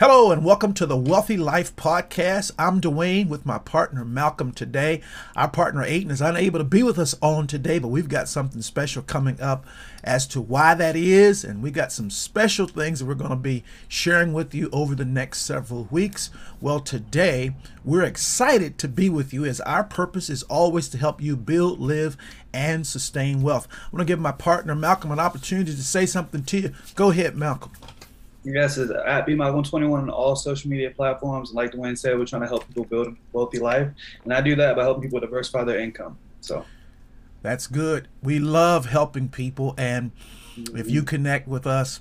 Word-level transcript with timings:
Hello 0.00 0.32
and 0.32 0.44
welcome 0.44 0.74
to 0.74 0.86
the 0.86 0.96
Wealthy 0.96 1.36
Life 1.36 1.76
Podcast. 1.76 2.50
I'm 2.58 2.80
Duane 2.80 3.28
with 3.28 3.46
my 3.46 3.58
partner 3.58 4.04
Malcolm 4.04 4.50
today. 4.50 5.00
Our 5.36 5.46
partner 5.46 5.84
Aiden 5.84 6.10
is 6.10 6.20
unable 6.20 6.58
to 6.58 6.64
be 6.64 6.82
with 6.82 6.98
us 6.98 7.14
on 7.22 7.46
today, 7.46 7.78
but 7.78 7.88
we've 7.88 8.08
got 8.08 8.28
something 8.28 8.60
special 8.60 9.02
coming 9.02 9.40
up 9.40 9.64
as 10.02 10.26
to 10.26 10.40
why 10.40 10.74
that 10.74 10.96
is, 10.96 11.44
and 11.44 11.62
we've 11.62 11.72
got 11.72 11.92
some 11.92 12.10
special 12.10 12.66
things 12.66 12.98
that 12.98 13.06
we're 13.06 13.14
going 13.14 13.30
to 13.30 13.36
be 13.36 13.62
sharing 13.86 14.32
with 14.32 14.52
you 14.52 14.68
over 14.72 14.96
the 14.96 15.04
next 15.04 15.42
several 15.42 15.86
weeks. 15.92 16.28
Well, 16.60 16.80
today 16.80 17.54
we're 17.84 18.02
excited 18.02 18.78
to 18.78 18.88
be 18.88 19.08
with 19.08 19.32
you 19.32 19.44
as 19.44 19.60
our 19.60 19.84
purpose 19.84 20.28
is 20.28 20.42
always 20.44 20.88
to 20.88 20.98
help 20.98 21.22
you 21.22 21.36
build, 21.36 21.78
live, 21.78 22.16
and 22.52 22.84
sustain 22.84 23.42
wealth. 23.42 23.68
I 23.70 23.88
want 23.92 24.00
to 24.00 24.12
give 24.12 24.18
my 24.18 24.32
partner 24.32 24.74
Malcolm 24.74 25.12
an 25.12 25.20
opportunity 25.20 25.70
to 25.70 25.84
say 25.84 26.04
something 26.04 26.42
to 26.42 26.60
you. 26.60 26.72
Go 26.96 27.12
ahead, 27.12 27.36
Malcolm. 27.36 27.70
Yes, 28.44 28.76
it's 28.76 28.92
at 28.92 29.26
BMI121 29.26 29.92
on 29.92 30.10
all 30.10 30.36
social 30.36 30.70
media 30.70 30.90
platforms. 30.90 31.54
Like 31.54 31.72
Duane 31.72 31.96
said, 31.96 32.18
we're 32.18 32.26
trying 32.26 32.42
to 32.42 32.48
help 32.48 32.66
people 32.68 32.84
build 32.84 33.08
a 33.08 33.14
wealthy 33.32 33.58
life. 33.58 33.88
And 34.24 34.32
I 34.32 34.42
do 34.42 34.54
that 34.56 34.76
by 34.76 34.82
helping 34.82 35.02
people 35.02 35.20
diversify 35.20 35.64
their 35.64 35.78
income. 35.78 36.18
So 36.42 36.64
that's 37.42 37.66
good. 37.66 38.08
We 38.22 38.38
love 38.38 38.86
helping 38.86 39.28
people. 39.28 39.74
And 39.78 40.12
mm-hmm. 40.56 40.76
if 40.76 40.90
you 40.90 41.02
connect 41.02 41.48
with 41.48 41.66
us, 41.66 42.00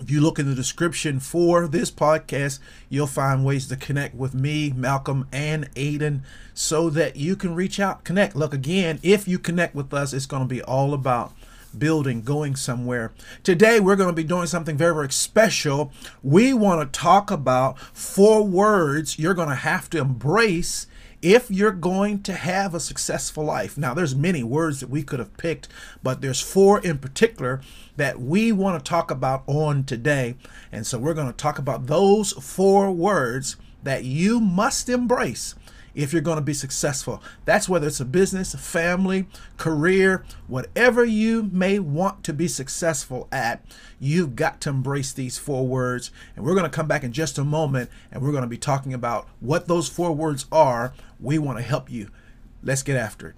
if 0.00 0.10
you 0.10 0.20
look 0.20 0.38
in 0.38 0.48
the 0.48 0.54
description 0.54 1.20
for 1.20 1.68
this 1.68 1.90
podcast, 1.90 2.58
you'll 2.88 3.06
find 3.06 3.44
ways 3.44 3.68
to 3.68 3.76
connect 3.76 4.14
with 4.14 4.34
me, 4.34 4.72
Malcolm, 4.74 5.28
and 5.32 5.72
Aiden 5.74 6.22
so 6.52 6.90
that 6.90 7.16
you 7.16 7.36
can 7.36 7.54
reach 7.54 7.78
out, 7.78 8.04
connect. 8.04 8.34
Look, 8.34 8.52
again, 8.52 8.98
if 9.02 9.28
you 9.28 9.38
connect 9.38 9.74
with 9.74 9.94
us, 9.94 10.12
it's 10.12 10.26
going 10.26 10.42
to 10.42 10.48
be 10.48 10.62
all 10.62 10.92
about 10.92 11.32
building, 11.74 12.22
going 12.22 12.56
somewhere. 12.56 13.12
Today, 13.42 13.80
we're 13.80 13.96
going 13.96 14.08
to 14.08 14.14
be 14.14 14.24
doing 14.24 14.46
something 14.46 14.76
very, 14.76 14.94
very 14.94 15.12
special. 15.12 15.92
We 16.22 16.54
want 16.54 16.80
to 16.80 16.98
talk 16.98 17.30
about 17.30 17.78
four 17.78 18.42
words 18.42 19.18
you're 19.18 19.34
going 19.34 19.48
to 19.50 19.54
have 19.54 19.90
to 19.90 19.98
embrace 19.98 20.86
if 21.24 21.50
you're 21.50 21.72
going 21.72 22.22
to 22.22 22.34
have 22.34 22.74
a 22.74 22.80
successful 22.80 23.44
life. 23.44 23.78
Now, 23.78 23.94
there's 23.94 24.14
many 24.14 24.42
words 24.42 24.80
that 24.80 24.90
we 24.90 25.02
could 25.02 25.18
have 25.18 25.34
picked, 25.38 25.68
but 26.02 26.20
there's 26.20 26.42
four 26.42 26.80
in 26.80 26.98
particular 26.98 27.62
that 27.96 28.20
we 28.20 28.52
want 28.52 28.78
to 28.78 28.88
talk 28.88 29.10
about 29.10 29.42
on 29.46 29.84
today. 29.84 30.36
And 30.70 30.86
so 30.86 30.98
we're 30.98 31.14
going 31.14 31.28
to 31.28 31.32
talk 31.32 31.58
about 31.58 31.86
those 31.86 32.32
four 32.32 32.92
words 32.92 33.56
that 33.82 34.04
you 34.04 34.38
must 34.38 34.90
embrace 34.90 35.54
if 35.94 36.12
you're 36.12 36.22
going 36.22 36.36
to 36.36 36.42
be 36.42 36.54
successful. 36.54 37.22
That's 37.44 37.68
whether 37.68 37.86
it's 37.86 38.00
a 38.00 38.04
business, 38.04 38.54
a 38.54 38.58
family, 38.58 39.26
career, 39.56 40.24
whatever 40.46 41.04
you 41.04 41.44
may 41.52 41.78
want 41.78 42.24
to 42.24 42.32
be 42.32 42.48
successful 42.48 43.28
at, 43.30 43.64
you've 44.00 44.36
got 44.36 44.60
to 44.62 44.70
embrace 44.70 45.12
these 45.12 45.38
four 45.38 45.66
words. 45.66 46.10
And 46.34 46.44
we're 46.44 46.54
going 46.54 46.64
to 46.64 46.70
come 46.70 46.88
back 46.88 47.04
in 47.04 47.12
just 47.12 47.38
a 47.38 47.44
moment 47.44 47.90
and 48.10 48.22
we're 48.22 48.32
going 48.32 48.42
to 48.42 48.48
be 48.48 48.58
talking 48.58 48.92
about 48.92 49.28
what 49.40 49.68
those 49.68 49.88
four 49.88 50.12
words 50.12 50.46
are. 50.50 50.92
We 51.20 51.38
want 51.38 51.58
to 51.58 51.64
help 51.64 51.90
you. 51.90 52.10
Let's 52.62 52.82
get 52.82 52.96
after 52.96 53.28
it. 53.28 53.36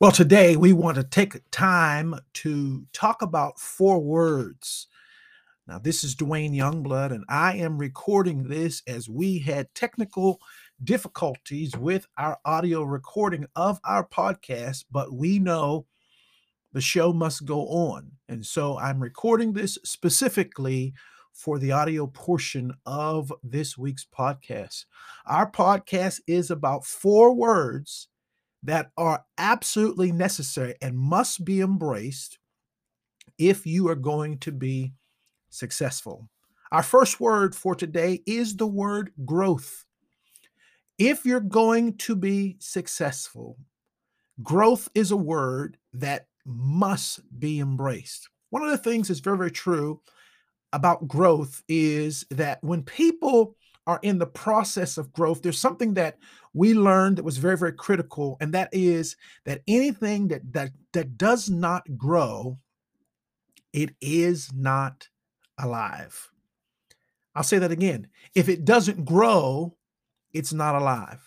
Well, 0.00 0.12
today 0.12 0.54
we 0.54 0.72
want 0.72 0.96
to 0.96 1.02
take 1.02 1.40
time 1.50 2.14
to 2.34 2.86
talk 2.92 3.20
about 3.20 3.58
four 3.58 3.98
words 3.98 4.86
now, 5.68 5.78
this 5.78 6.02
is 6.02 6.14
Duane 6.14 6.54
Youngblood, 6.54 7.12
and 7.12 7.26
I 7.28 7.56
am 7.56 7.76
recording 7.76 8.44
this 8.44 8.82
as 8.86 9.06
we 9.06 9.40
had 9.40 9.74
technical 9.74 10.40
difficulties 10.82 11.76
with 11.76 12.06
our 12.16 12.38
audio 12.42 12.84
recording 12.84 13.44
of 13.54 13.78
our 13.84 14.08
podcast, 14.08 14.86
but 14.90 15.12
we 15.12 15.38
know 15.38 15.84
the 16.72 16.80
show 16.80 17.12
must 17.12 17.44
go 17.44 17.66
on. 17.66 18.12
And 18.30 18.46
so 18.46 18.78
I'm 18.78 18.98
recording 18.98 19.52
this 19.52 19.76
specifically 19.84 20.94
for 21.34 21.58
the 21.58 21.72
audio 21.72 22.06
portion 22.06 22.72
of 22.86 23.30
this 23.42 23.76
week's 23.76 24.06
podcast. 24.06 24.86
Our 25.26 25.50
podcast 25.50 26.20
is 26.26 26.50
about 26.50 26.86
four 26.86 27.34
words 27.34 28.08
that 28.62 28.90
are 28.96 29.26
absolutely 29.36 30.12
necessary 30.12 30.76
and 30.80 30.96
must 30.96 31.44
be 31.44 31.60
embraced 31.60 32.38
if 33.36 33.66
you 33.66 33.86
are 33.88 33.94
going 33.94 34.38
to 34.38 34.50
be 34.50 34.94
successful. 35.50 36.28
Our 36.70 36.82
first 36.82 37.20
word 37.20 37.54
for 37.54 37.74
today 37.74 38.22
is 38.26 38.56
the 38.56 38.66
word 38.66 39.12
growth. 39.24 39.84
If 40.98 41.24
you're 41.24 41.40
going 41.40 41.96
to 41.98 42.16
be 42.16 42.56
successful, 42.58 43.56
growth 44.42 44.88
is 44.94 45.10
a 45.10 45.16
word 45.16 45.78
that 45.94 46.26
must 46.44 47.20
be 47.38 47.60
embraced. 47.60 48.28
One 48.50 48.62
of 48.62 48.70
the 48.70 48.78
things 48.78 49.08
that's 49.08 49.20
very, 49.20 49.36
very 49.36 49.50
true 49.50 50.00
about 50.72 51.08
growth 51.08 51.62
is 51.68 52.26
that 52.30 52.62
when 52.62 52.82
people 52.82 53.56
are 53.86 54.00
in 54.02 54.18
the 54.18 54.26
process 54.26 54.98
of 54.98 55.12
growth, 55.12 55.40
there's 55.40 55.58
something 55.58 55.94
that 55.94 56.18
we 56.52 56.74
learned 56.74 57.16
that 57.16 57.24
was 57.24 57.38
very, 57.38 57.56
very 57.56 57.72
critical, 57.72 58.36
and 58.40 58.52
that 58.52 58.68
is 58.72 59.16
that 59.44 59.62
anything 59.66 60.28
that 60.28 60.52
that 60.52 60.70
that 60.92 61.16
does 61.16 61.48
not 61.48 61.96
grow, 61.96 62.58
it 63.72 63.90
is 64.00 64.50
not 64.54 65.08
alive. 65.58 66.30
I'll 67.34 67.42
say 67.42 67.58
that 67.58 67.70
again. 67.70 68.08
If 68.34 68.48
it 68.48 68.64
doesn't 68.64 69.04
grow, 69.04 69.76
it's 70.32 70.52
not 70.52 70.74
alive. 70.74 71.22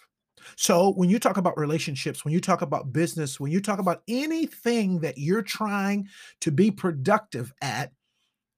So, 0.55 0.91
when 0.93 1.09
you 1.09 1.19
talk 1.19 1.37
about 1.37 1.57
relationships, 1.57 2.25
when 2.25 2.33
you 2.33 2.41
talk 2.41 2.61
about 2.61 2.91
business, 2.91 3.39
when 3.39 3.51
you 3.51 3.61
talk 3.61 3.79
about 3.79 4.01
anything 4.07 4.99
that 5.01 5.17
you're 5.17 5.43
trying 5.43 6.07
to 6.41 6.51
be 6.51 6.71
productive 6.71 7.53
at, 7.61 7.91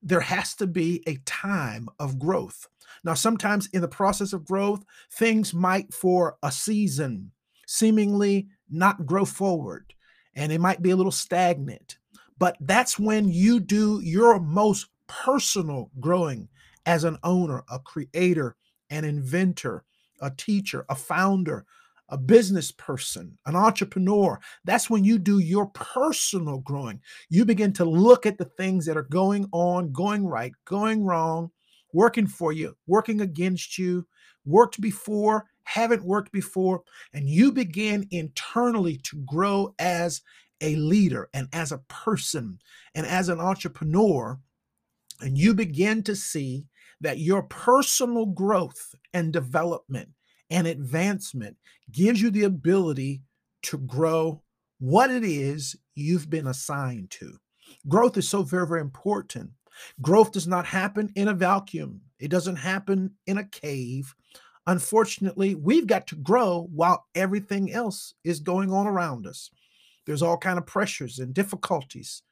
there 0.01 0.21
has 0.21 0.55
to 0.55 0.67
be 0.67 1.03
a 1.07 1.17
time 1.25 1.89
of 1.99 2.19
growth. 2.19 2.67
Now, 3.03 3.13
sometimes 3.13 3.67
in 3.73 3.81
the 3.81 3.87
process 3.87 4.33
of 4.33 4.45
growth, 4.45 4.83
things 5.11 5.53
might 5.53 5.93
for 5.93 6.37
a 6.41 6.51
season 6.51 7.31
seemingly 7.67 8.47
not 8.69 9.05
grow 9.05 9.25
forward 9.25 9.93
and 10.35 10.51
it 10.51 10.61
might 10.61 10.81
be 10.81 10.91
a 10.91 10.95
little 10.95 11.11
stagnant. 11.11 11.97
But 12.37 12.57
that's 12.59 12.99
when 12.99 13.29
you 13.29 13.59
do 13.59 14.01
your 14.03 14.39
most 14.39 14.87
personal 15.07 15.91
growing 15.99 16.47
as 16.85 17.03
an 17.03 17.17
owner, 17.23 17.63
a 17.69 17.79
creator, 17.79 18.55
an 18.89 19.05
inventor, 19.05 19.83
a 20.21 20.31
teacher, 20.31 20.85
a 20.89 20.95
founder, 20.95 21.65
a 22.09 22.17
business 22.17 22.71
person, 22.71 23.37
an 23.45 23.55
entrepreneur. 23.55 24.39
That's 24.65 24.89
when 24.89 25.03
you 25.03 25.17
do 25.17 25.39
your 25.39 25.67
personal 25.67 26.59
growing. 26.59 27.01
You 27.29 27.45
begin 27.45 27.73
to 27.73 27.85
look 27.85 28.25
at 28.25 28.37
the 28.37 28.45
things 28.45 28.85
that 28.85 28.97
are 28.97 29.07
going 29.09 29.47
on, 29.51 29.91
going 29.91 30.27
right, 30.27 30.51
going 30.65 31.03
wrong, 31.03 31.51
working 31.93 32.27
for 32.27 32.51
you, 32.51 32.75
working 32.87 33.21
against 33.21 33.77
you, 33.77 34.05
worked 34.45 34.81
before, 34.81 35.45
haven't 35.63 36.03
worked 36.03 36.31
before, 36.31 36.83
and 37.13 37.29
you 37.29 37.51
begin 37.51 38.07
internally 38.11 38.97
to 39.03 39.17
grow 39.25 39.73
as 39.79 40.21
a 40.61 40.75
leader 40.75 41.29
and 41.33 41.47
as 41.53 41.71
a 41.71 41.81
person 41.89 42.59
and 42.95 43.05
as 43.05 43.29
an 43.29 43.39
entrepreneur 43.39 44.39
and 45.23 45.37
you 45.37 45.53
begin 45.53 46.03
to 46.03 46.15
see 46.17 46.65
that 46.99 47.19
your 47.19 47.43
personal 47.43 48.25
growth 48.25 48.93
and 49.13 49.31
development 49.31 50.09
and 50.49 50.67
advancement 50.67 51.55
gives 51.91 52.21
you 52.21 52.29
the 52.29 52.43
ability 52.43 53.21
to 53.63 53.77
grow 53.77 54.41
what 54.79 55.09
it 55.09 55.23
is 55.23 55.77
you've 55.95 56.29
been 56.29 56.47
assigned 56.47 57.09
to. 57.09 57.37
Growth 57.87 58.17
is 58.17 58.27
so 58.27 58.43
very, 58.43 58.67
very 58.67 58.81
important. 58.81 59.49
Growth 60.01 60.33
does 60.33 60.45
not 60.45 60.65
happen 60.65 61.09
in 61.15 61.29
a 61.29 61.33
vacuum, 61.33 62.01
it 62.19 62.29
doesn't 62.29 62.57
happen 62.57 63.11
in 63.25 63.37
a 63.37 63.47
cave. 63.47 64.13
Unfortunately, 64.67 65.55
we've 65.55 65.87
got 65.87 66.05
to 66.07 66.15
grow 66.15 66.67
while 66.73 67.05
everything 67.15 67.71
else 67.71 68.13
is 68.23 68.39
going 68.39 68.71
on 68.71 68.87
around 68.87 69.25
us. 69.25 69.49
There's 70.05 70.21
all 70.21 70.37
kind 70.37 70.57
of 70.57 70.65
pressures 70.65 71.19
and 71.19 71.33
difficulties 71.33 72.23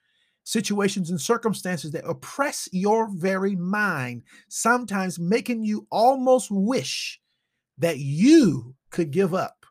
situations 0.43 1.09
and 1.09 1.19
circumstances 1.19 1.91
that 1.91 2.07
oppress 2.07 2.67
your 2.71 3.09
very 3.11 3.55
mind, 3.55 4.23
sometimes 4.49 5.19
making 5.19 5.63
you 5.63 5.87
almost 5.91 6.49
wish 6.51 7.19
that 7.77 7.99
you 7.99 8.75
could 8.89 9.11
give 9.11 9.33
up. 9.33 9.65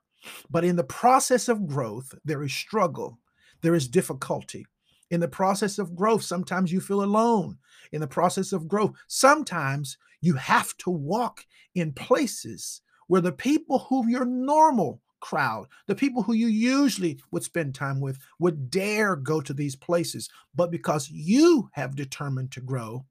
But 0.50 0.64
in 0.64 0.76
the 0.76 0.84
process 0.84 1.48
of 1.48 1.66
growth, 1.66 2.14
there 2.24 2.42
is 2.42 2.52
struggle, 2.52 3.18
there 3.62 3.74
is 3.74 3.88
difficulty. 3.88 4.66
In 5.10 5.20
the 5.20 5.28
process 5.28 5.78
of 5.78 5.96
growth, 5.96 6.22
sometimes 6.22 6.72
you 6.72 6.80
feel 6.80 7.02
alone. 7.02 7.58
In 7.90 8.00
the 8.00 8.06
process 8.06 8.52
of 8.52 8.68
growth, 8.68 8.92
sometimes 9.08 9.98
you 10.20 10.34
have 10.34 10.76
to 10.78 10.90
walk 10.90 11.46
in 11.74 11.92
places 11.92 12.82
where 13.08 13.20
the 13.20 13.32
people 13.32 13.80
who 13.80 14.08
you're 14.08 14.24
normal 14.24 15.00
crowd, 15.20 15.66
the 15.86 15.94
people 15.94 16.22
who 16.22 16.32
you 16.32 16.48
usually 16.48 17.20
would 17.30 17.44
spend 17.44 17.74
time 17.74 18.00
with, 18.00 18.18
would 18.38 18.70
dare 18.70 19.16
go 19.16 19.40
to 19.40 19.52
these 19.52 19.76
places. 19.76 20.28
But 20.54 20.70
because 20.70 21.10
you 21.10 21.68
have 21.72 21.96
determined 21.96 22.52
to 22.52 22.60
grow, 22.60 23.04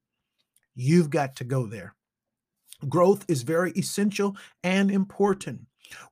you've 0.74 1.10
got 1.10 1.36
to 1.36 1.44
go 1.44 1.66
there. 1.66 1.94
Growth 2.88 3.24
is 3.28 3.42
very 3.42 3.72
essential 3.72 4.36
and 4.64 4.90
important. 4.90 5.60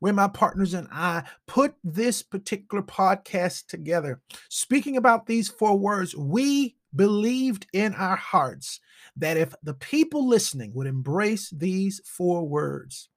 When 0.00 0.16
my 0.16 0.28
partners 0.28 0.74
and 0.74 0.88
I 0.90 1.22
put 1.46 1.74
this 1.84 2.22
particular 2.22 2.82
podcast 2.82 3.66
together, 3.66 4.20
speaking 4.48 4.96
about 4.96 5.26
these 5.26 5.48
four 5.48 5.78
words, 5.78 6.16
we 6.16 6.76
believed 6.94 7.66
in 7.72 7.94
our 7.94 8.16
hearts 8.16 8.80
that 9.16 9.36
if 9.36 9.54
the 9.62 9.74
people 9.74 10.26
listening 10.26 10.72
would 10.74 10.86
embrace 10.86 11.50
these 11.50 12.00
four 12.04 12.46
words, 12.46 13.08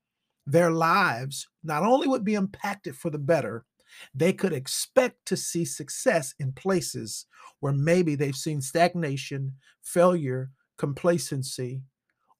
their 0.45 0.71
lives 0.71 1.47
not 1.63 1.83
only 1.83 2.07
would 2.07 2.23
be 2.23 2.35
impacted 2.35 2.95
for 2.95 3.09
the 3.09 3.19
better, 3.19 3.65
they 4.13 4.33
could 4.33 4.53
expect 4.53 5.25
to 5.25 5.37
see 5.37 5.65
success 5.65 6.33
in 6.39 6.53
places 6.53 7.25
where 7.59 7.73
maybe 7.73 8.15
they've 8.15 8.35
seen 8.35 8.61
stagnation, 8.61 9.53
failure, 9.81 10.51
complacency, 10.77 11.83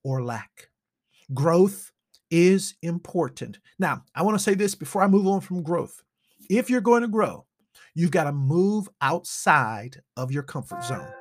or 0.02 0.24
lack. 0.24 0.68
Growth 1.32 1.92
is 2.30 2.74
important. 2.82 3.58
Now, 3.78 4.04
I 4.14 4.22
want 4.22 4.36
to 4.36 4.42
say 4.42 4.54
this 4.54 4.74
before 4.74 5.02
I 5.02 5.08
move 5.08 5.26
on 5.26 5.40
from 5.40 5.62
growth. 5.62 6.02
If 6.50 6.68
you're 6.68 6.80
going 6.80 7.02
to 7.02 7.08
grow, 7.08 7.46
you've 7.94 8.10
got 8.10 8.24
to 8.24 8.32
move 8.32 8.88
outside 9.00 10.00
of 10.16 10.32
your 10.32 10.42
comfort 10.42 10.82
zone. 10.82 11.12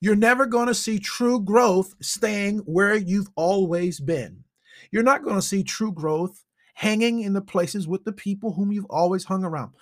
You're 0.00 0.16
never 0.16 0.46
going 0.46 0.66
to 0.66 0.74
see 0.74 0.98
true 0.98 1.40
growth 1.40 1.94
staying 2.00 2.58
where 2.60 2.96
you've 2.96 3.28
always 3.36 4.00
been. 4.00 4.42
You're 4.90 5.02
not 5.02 5.22
going 5.22 5.36
to 5.36 5.42
see 5.42 5.62
true 5.62 5.92
growth 5.92 6.44
hanging 6.74 7.20
in 7.22 7.32
the 7.32 7.40
places 7.40 7.88
with 7.88 8.04
the 8.04 8.12
people 8.12 8.52
whom 8.52 8.72
you've 8.72 8.86
always 8.86 9.24
hung 9.24 9.44
around. 9.44 9.72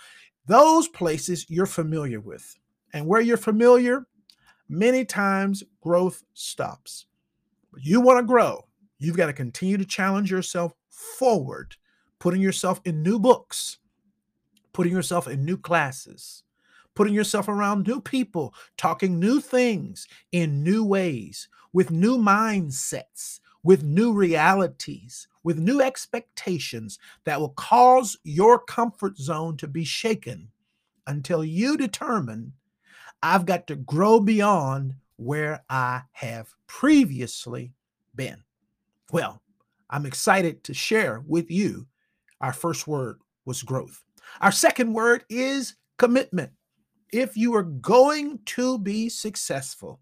Those 0.46 0.88
places 0.88 1.46
you're 1.48 1.66
familiar 1.66 2.20
with. 2.20 2.56
And 2.92 3.06
where 3.06 3.20
you're 3.20 3.36
familiar, 3.36 4.06
many 4.68 5.04
times 5.04 5.62
growth 5.82 6.22
stops. 6.34 7.06
You 7.78 8.00
want 8.00 8.20
to 8.20 8.26
grow, 8.26 8.66
you've 8.98 9.16
got 9.16 9.26
to 9.26 9.32
continue 9.32 9.76
to 9.76 9.84
challenge 9.84 10.30
yourself 10.30 10.72
forward, 10.88 11.76
putting 12.18 12.40
yourself 12.40 12.80
in 12.84 13.02
new 13.02 13.18
books, 13.18 13.78
putting 14.72 14.92
yourself 14.92 15.28
in 15.28 15.44
new 15.44 15.58
classes, 15.58 16.42
putting 16.94 17.12
yourself 17.12 17.48
around 17.48 17.86
new 17.86 18.00
people, 18.00 18.54
talking 18.78 19.20
new 19.20 19.40
things 19.40 20.08
in 20.32 20.62
new 20.62 20.84
ways, 20.84 21.48
with 21.72 21.90
new 21.90 22.16
mindsets, 22.16 23.40
with 23.66 23.82
new 23.82 24.12
realities, 24.12 25.26
with 25.42 25.58
new 25.58 25.80
expectations 25.80 27.00
that 27.24 27.40
will 27.40 27.48
cause 27.48 28.16
your 28.22 28.60
comfort 28.60 29.16
zone 29.16 29.56
to 29.56 29.66
be 29.66 29.84
shaken 29.84 30.48
until 31.08 31.44
you 31.44 31.76
determine 31.76 32.52
I've 33.24 33.44
got 33.44 33.66
to 33.66 33.74
grow 33.74 34.20
beyond 34.20 34.94
where 35.16 35.64
I 35.68 36.02
have 36.12 36.54
previously 36.68 37.72
been. 38.14 38.44
Well, 39.10 39.42
I'm 39.90 40.06
excited 40.06 40.62
to 40.62 40.72
share 40.72 41.24
with 41.26 41.50
you. 41.50 41.88
Our 42.40 42.52
first 42.52 42.86
word 42.86 43.18
was 43.46 43.64
growth. 43.64 44.04
Our 44.40 44.52
second 44.52 44.92
word 44.92 45.24
is 45.28 45.74
commitment. 45.98 46.52
If 47.12 47.36
you 47.36 47.52
are 47.56 47.64
going 47.64 48.38
to 48.46 48.78
be 48.78 49.08
successful, 49.08 49.98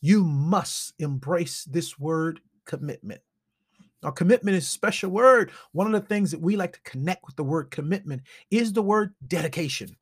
you 0.00 0.22
must 0.22 0.94
embrace 1.00 1.64
this 1.64 1.98
word 1.98 2.40
commitment. 2.64 3.20
Now, 4.02 4.10
commitment 4.10 4.56
is 4.56 4.64
a 4.64 4.70
special 4.70 5.10
word. 5.10 5.50
One 5.72 5.86
of 5.86 5.92
the 5.92 6.06
things 6.06 6.30
that 6.30 6.40
we 6.40 6.56
like 6.56 6.74
to 6.74 6.90
connect 6.90 7.24
with 7.26 7.36
the 7.36 7.44
word 7.44 7.70
commitment 7.70 8.22
is 8.50 8.72
the 8.72 8.82
word 8.82 9.14
dedication. 9.26 9.96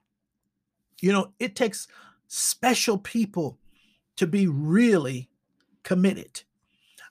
You 1.00 1.12
know, 1.12 1.32
it 1.38 1.55
takes 1.55 1.87
special 2.26 2.99
people 2.99 3.59
to 4.17 4.26
be 4.26 4.49
really 4.49 5.29
committed. 5.85 6.43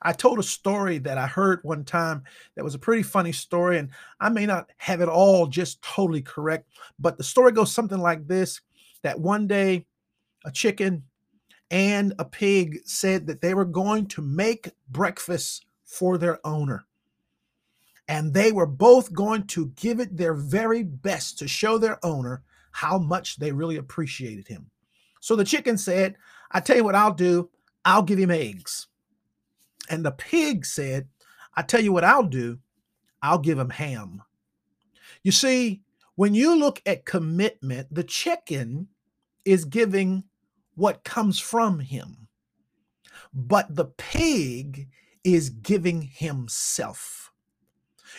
I 0.02 0.14
told 0.14 0.40
a 0.40 0.44
story 0.44 0.98
that 1.00 1.18
I 1.18 1.28
heard 1.28 1.60
one 1.64 1.86
time 1.86 2.24
that 2.56 2.64
was 2.64 2.76
a 2.76 2.80
pretty 2.80 3.04
funny 3.04 3.32
story, 3.32 3.78
and 3.78 3.90
I 4.20 4.30
may 4.30 4.46
not 4.46 4.70
have 4.78 5.02
it 5.02 5.10
all 5.10 5.48
just 5.48 5.82
totally 5.82 6.22
correct, 6.22 6.70
but 7.00 7.18
the 7.18 7.24
story 7.24 7.52
goes 7.52 7.72
something 7.72 8.00
like 8.00 8.28
this 8.28 8.62
that 9.04 9.20
one 9.20 9.48
day 9.48 9.86
a 10.44 10.52
chicken 10.52 11.04
and 11.72 12.14
a 12.20 12.26
pig 12.26 12.82
said 12.86 13.26
that 13.28 13.42
they 13.42 13.54
were 13.54 13.66
going 13.66 14.06
to 14.08 14.22
make 14.22 14.72
breakfast 14.90 15.66
for 15.86 16.18
their 16.18 16.46
owner. 16.46 16.86
And 18.10 18.34
they 18.34 18.52
were 18.52 18.66
both 18.66 19.14
going 19.14 19.48
to 19.48 19.68
give 19.78 20.02
it 20.02 20.18
their 20.18 20.34
very 20.34 20.84
best 20.84 21.40
to 21.40 21.48
show 21.48 21.78
their 21.78 22.06
owner 22.06 22.44
how 22.72 22.98
much 22.98 23.38
they 23.38 23.54
really 23.54 23.78
appreciated 23.78 24.50
him. 24.50 24.70
So 25.22 25.36
the 25.36 25.46
chicken 25.46 25.78
said, 25.78 26.18
I 26.52 26.60
tell 26.60 26.76
you 26.76 26.84
what 26.84 26.96
I'll 26.96 27.14
do, 27.14 27.50
I'll 27.86 28.04
give 28.04 28.20
him 28.20 28.32
eggs. 28.32 28.88
And 29.90 30.06
the 30.06 30.12
pig 30.12 30.66
said, 30.66 31.08
I 31.56 31.62
tell 31.62 31.82
you 31.82 31.94
what 31.94 32.04
I'll 32.04 32.24
do, 32.24 32.60
I'll 33.22 33.38
give 33.40 33.58
him 33.58 33.70
ham. 33.70 34.24
You 35.24 35.32
see, 35.32 35.84
when 36.16 36.34
you 36.34 36.58
look 36.58 36.82
at 36.86 37.06
commitment, 37.06 37.94
the 37.94 38.04
chicken 38.04 38.90
is 39.46 39.64
giving 39.64 40.26
what 40.82 41.04
comes 41.04 41.40
from 41.40 41.78
him, 41.78 42.28
but 43.32 43.76
the 43.76 43.86
pig 43.86 44.90
is 45.24 45.52
giving 45.52 46.02
himself. 46.02 47.32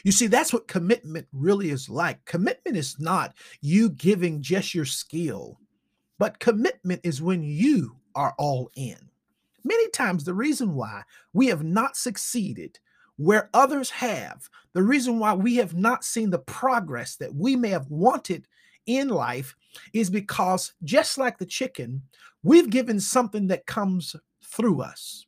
You 0.04 0.12
see, 0.12 0.28
that's 0.28 0.52
what 0.52 0.68
commitment 0.68 1.26
really 1.32 1.70
is 1.70 1.88
like. 1.88 2.24
Commitment 2.24 2.76
is 2.76 3.00
not 3.00 3.34
you 3.60 3.90
giving 3.90 4.42
just 4.42 4.76
your 4.76 4.84
skill, 4.84 5.58
but 6.20 6.38
commitment 6.38 7.00
is 7.02 7.20
when 7.20 7.42
you 7.42 7.96
are 8.14 8.32
all 8.38 8.70
in. 8.76 9.10
Many 9.64 9.90
times, 9.90 10.22
the 10.22 10.32
reason 10.32 10.76
why 10.76 11.02
we 11.32 11.48
have 11.48 11.64
not 11.64 11.96
succeeded 11.96 12.78
where 13.16 13.50
others 13.52 13.90
have, 13.90 14.48
the 14.72 14.84
reason 14.84 15.18
why 15.18 15.34
we 15.34 15.56
have 15.56 15.74
not 15.74 16.04
seen 16.04 16.30
the 16.30 16.38
progress 16.38 17.16
that 17.16 17.34
we 17.34 17.56
may 17.56 17.70
have 17.70 17.90
wanted 17.90 18.46
in 18.86 19.08
life 19.08 19.54
is 19.92 20.10
because 20.10 20.72
just 20.84 21.18
like 21.18 21.38
the 21.38 21.46
chicken, 21.46 22.02
we've 22.42 22.70
given 22.70 23.00
something 23.00 23.46
that 23.48 23.66
comes 23.66 24.16
through 24.44 24.82
us, 24.82 25.26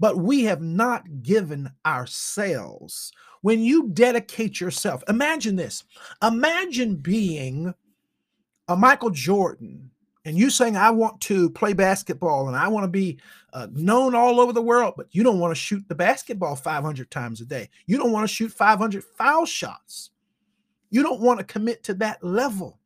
but 0.00 0.18
we 0.18 0.44
have 0.44 0.62
not 0.62 1.22
given 1.22 1.70
ourselves. 1.86 3.12
When 3.42 3.60
you 3.60 3.88
dedicate 3.88 4.60
yourself, 4.60 5.02
imagine 5.08 5.56
this 5.56 5.84
imagine 6.22 6.96
being 6.96 7.74
a 8.68 8.76
Michael 8.76 9.10
Jordan 9.10 9.90
and 10.24 10.38
you 10.38 10.50
saying, 10.50 10.76
I 10.76 10.90
want 10.90 11.20
to 11.22 11.50
play 11.50 11.72
basketball 11.72 12.46
and 12.46 12.56
I 12.56 12.68
want 12.68 12.84
to 12.84 12.88
be 12.88 13.18
uh, 13.52 13.66
known 13.72 14.14
all 14.14 14.40
over 14.40 14.52
the 14.52 14.62
world, 14.62 14.94
but 14.96 15.08
you 15.10 15.22
don't 15.22 15.40
want 15.40 15.50
to 15.50 15.60
shoot 15.60 15.84
the 15.88 15.94
basketball 15.94 16.54
500 16.54 17.10
times 17.10 17.40
a 17.40 17.44
day. 17.44 17.68
You 17.86 17.98
don't 17.98 18.12
want 18.12 18.28
to 18.28 18.32
shoot 18.32 18.52
500 18.52 19.02
foul 19.02 19.46
shots. 19.46 20.10
You 20.92 21.02
don't 21.02 21.22
want 21.22 21.40
to 21.40 21.44
commit 21.44 21.82
to 21.84 21.94
that 21.94 22.22
level. 22.22 22.78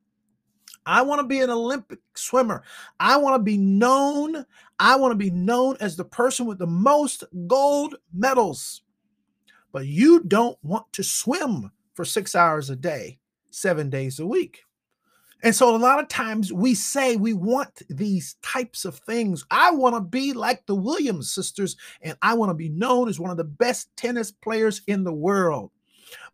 I 0.86 1.02
want 1.02 1.20
to 1.20 1.26
be 1.26 1.40
an 1.40 1.50
Olympic 1.50 1.98
swimmer. 2.14 2.62
I 3.00 3.16
want 3.16 3.34
to 3.34 3.42
be 3.42 3.58
known. 3.58 4.46
I 4.78 4.94
want 4.94 5.10
to 5.10 5.16
be 5.16 5.30
known 5.30 5.76
as 5.80 5.96
the 5.96 6.04
person 6.04 6.46
with 6.46 6.58
the 6.58 6.68
most 6.68 7.24
gold 7.48 7.96
medals. 8.14 8.82
But 9.72 9.86
you 9.86 10.22
don't 10.22 10.56
want 10.62 10.90
to 10.92 11.02
swim 11.02 11.72
for 11.94 12.04
six 12.04 12.36
hours 12.36 12.70
a 12.70 12.76
day, 12.76 13.18
seven 13.50 13.90
days 13.90 14.20
a 14.20 14.26
week. 14.26 14.62
And 15.42 15.54
so 15.54 15.74
a 15.74 15.76
lot 15.76 15.98
of 15.98 16.06
times 16.06 16.52
we 16.52 16.74
say 16.74 17.16
we 17.16 17.34
want 17.34 17.82
these 17.90 18.36
types 18.40 18.84
of 18.84 18.98
things. 19.00 19.44
I 19.50 19.72
want 19.72 19.96
to 19.96 20.00
be 20.00 20.32
like 20.32 20.64
the 20.66 20.76
Williams 20.76 21.32
sisters, 21.32 21.76
and 22.02 22.16
I 22.22 22.34
want 22.34 22.50
to 22.50 22.54
be 22.54 22.68
known 22.68 23.08
as 23.08 23.18
one 23.18 23.32
of 23.32 23.36
the 23.36 23.44
best 23.44 23.94
tennis 23.96 24.30
players 24.30 24.82
in 24.86 25.02
the 25.02 25.12
world. 25.12 25.72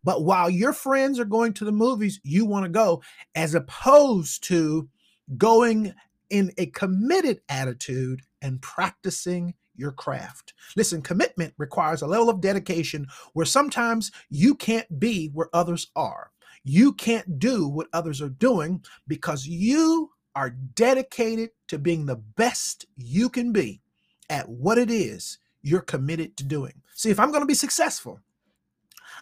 But 0.04 0.24
while 0.24 0.50
your 0.50 0.72
friends 0.72 1.18
are 1.18 1.24
going 1.24 1.52
to 1.54 1.64
the 1.64 1.72
movies, 1.72 2.20
you 2.24 2.44
want 2.44 2.64
to 2.64 2.70
go, 2.70 3.02
as 3.34 3.54
opposed 3.54 4.44
to 4.44 4.88
going 5.36 5.94
in 6.30 6.52
a 6.58 6.66
committed 6.66 7.40
attitude 7.48 8.22
and 8.40 8.60
practicing 8.60 9.54
your 9.76 9.92
craft. 9.92 10.54
Listen, 10.76 11.02
commitment 11.02 11.54
requires 11.56 12.02
a 12.02 12.06
level 12.06 12.28
of 12.28 12.40
dedication 12.40 13.06
where 13.32 13.46
sometimes 13.46 14.10
you 14.28 14.54
can't 14.54 14.98
be 14.98 15.28
where 15.28 15.48
others 15.52 15.88
are. 15.96 16.30
You 16.64 16.92
can't 16.92 17.38
do 17.38 17.68
what 17.68 17.88
others 17.92 18.20
are 18.20 18.28
doing 18.28 18.84
because 19.08 19.46
you 19.46 20.10
are 20.34 20.50
dedicated 20.50 21.50
to 21.68 21.78
being 21.78 22.06
the 22.06 22.16
best 22.16 22.86
you 22.96 23.28
can 23.28 23.52
be 23.52 23.82
at 24.30 24.48
what 24.48 24.78
it 24.78 24.90
is 24.90 25.38
you're 25.62 25.80
committed 25.80 26.36
to 26.36 26.44
doing. 26.44 26.82
See, 26.94 27.10
if 27.10 27.20
I'm 27.20 27.30
going 27.30 27.42
to 27.42 27.46
be 27.46 27.54
successful, 27.54 28.20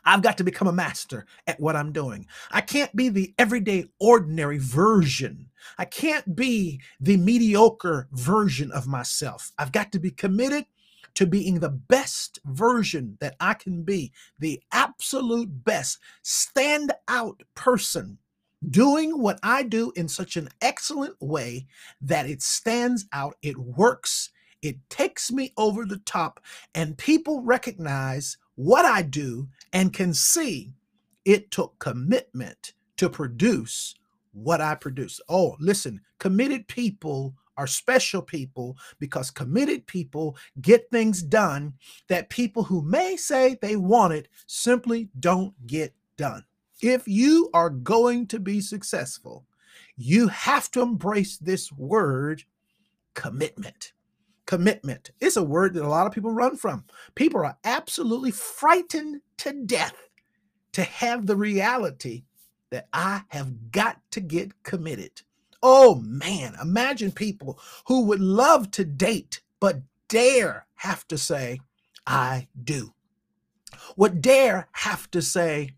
I've 0.04 0.22
got 0.22 0.38
to 0.38 0.44
become 0.44 0.68
a 0.68 0.72
master 0.72 1.26
at 1.46 1.60
what 1.60 1.76
I'm 1.76 1.92
doing. 1.92 2.26
I 2.50 2.60
can't 2.60 2.94
be 2.94 3.08
the 3.08 3.34
everyday, 3.38 3.86
ordinary 3.98 4.58
version. 4.58 5.50
I 5.78 5.84
can't 5.84 6.34
be 6.36 6.80
the 7.00 7.16
mediocre 7.16 8.08
version 8.12 8.70
of 8.72 8.86
myself. 8.86 9.52
I've 9.58 9.72
got 9.72 9.92
to 9.92 9.98
be 9.98 10.10
committed 10.10 10.66
to 11.14 11.26
being 11.26 11.58
the 11.58 11.68
best 11.68 12.38
version 12.44 13.16
that 13.20 13.34
I 13.40 13.54
can 13.54 13.82
be, 13.82 14.12
the 14.38 14.62
absolute 14.72 15.64
best, 15.64 15.98
stand 16.22 16.92
out 17.08 17.42
person, 17.54 18.18
doing 18.68 19.20
what 19.20 19.38
I 19.42 19.62
do 19.62 19.92
in 19.96 20.08
such 20.08 20.36
an 20.36 20.48
excellent 20.60 21.16
way 21.20 21.66
that 22.00 22.28
it 22.28 22.42
stands 22.42 23.06
out, 23.12 23.36
it 23.42 23.58
works, 23.58 24.30
it 24.62 24.76
takes 24.88 25.32
me 25.32 25.52
over 25.56 25.84
the 25.84 25.98
top, 25.98 26.40
and 26.74 26.98
people 26.98 27.42
recognize 27.42 28.36
what 28.60 28.84
I 28.84 29.00
do 29.00 29.48
and 29.72 29.90
can 29.90 30.12
see 30.12 30.74
it 31.24 31.50
took 31.50 31.78
commitment 31.78 32.74
to 32.98 33.08
produce 33.08 33.94
what 34.32 34.60
I 34.60 34.74
produce. 34.74 35.18
Oh, 35.30 35.56
listen, 35.58 36.02
committed 36.18 36.68
people 36.68 37.34
are 37.56 37.66
special 37.66 38.20
people 38.20 38.76
because 38.98 39.30
committed 39.30 39.86
people 39.86 40.36
get 40.60 40.90
things 40.90 41.22
done 41.22 41.72
that 42.08 42.28
people 42.28 42.62
who 42.62 42.82
may 42.82 43.16
say 43.16 43.56
they 43.62 43.76
want 43.76 44.12
it 44.12 44.28
simply 44.46 45.08
don't 45.18 45.54
get 45.66 45.94
done. 46.18 46.44
If 46.82 47.08
you 47.08 47.48
are 47.54 47.70
going 47.70 48.26
to 48.26 48.38
be 48.38 48.60
successful, 48.60 49.46
you 49.96 50.28
have 50.28 50.70
to 50.72 50.82
embrace 50.82 51.38
this 51.38 51.72
word 51.72 52.44
commitment. 53.14 53.94
Commitment. 54.50 55.12
It's 55.20 55.36
a 55.36 55.44
word 55.44 55.74
that 55.74 55.84
a 55.84 55.88
lot 55.88 56.08
of 56.08 56.12
people 56.12 56.32
run 56.32 56.56
from. 56.56 56.82
People 57.14 57.44
are 57.44 57.56
absolutely 57.62 58.32
frightened 58.32 59.20
to 59.36 59.52
death 59.52 59.94
to 60.72 60.82
have 60.82 61.26
the 61.26 61.36
reality 61.36 62.24
that 62.70 62.88
I 62.92 63.22
have 63.28 63.70
got 63.70 64.00
to 64.10 64.20
get 64.20 64.64
committed. 64.64 65.22
Oh 65.62 66.02
man, 66.04 66.56
imagine 66.60 67.12
people 67.12 67.60
who 67.86 68.06
would 68.06 68.18
love 68.18 68.72
to 68.72 68.84
date 68.84 69.40
but 69.60 69.82
dare 70.08 70.66
have 70.74 71.06
to 71.06 71.16
say, 71.16 71.60
I 72.04 72.48
do. 72.60 72.92
Would 73.96 74.20
dare 74.20 74.66
have 74.72 75.08
to 75.12 75.22
say, 75.22 75.76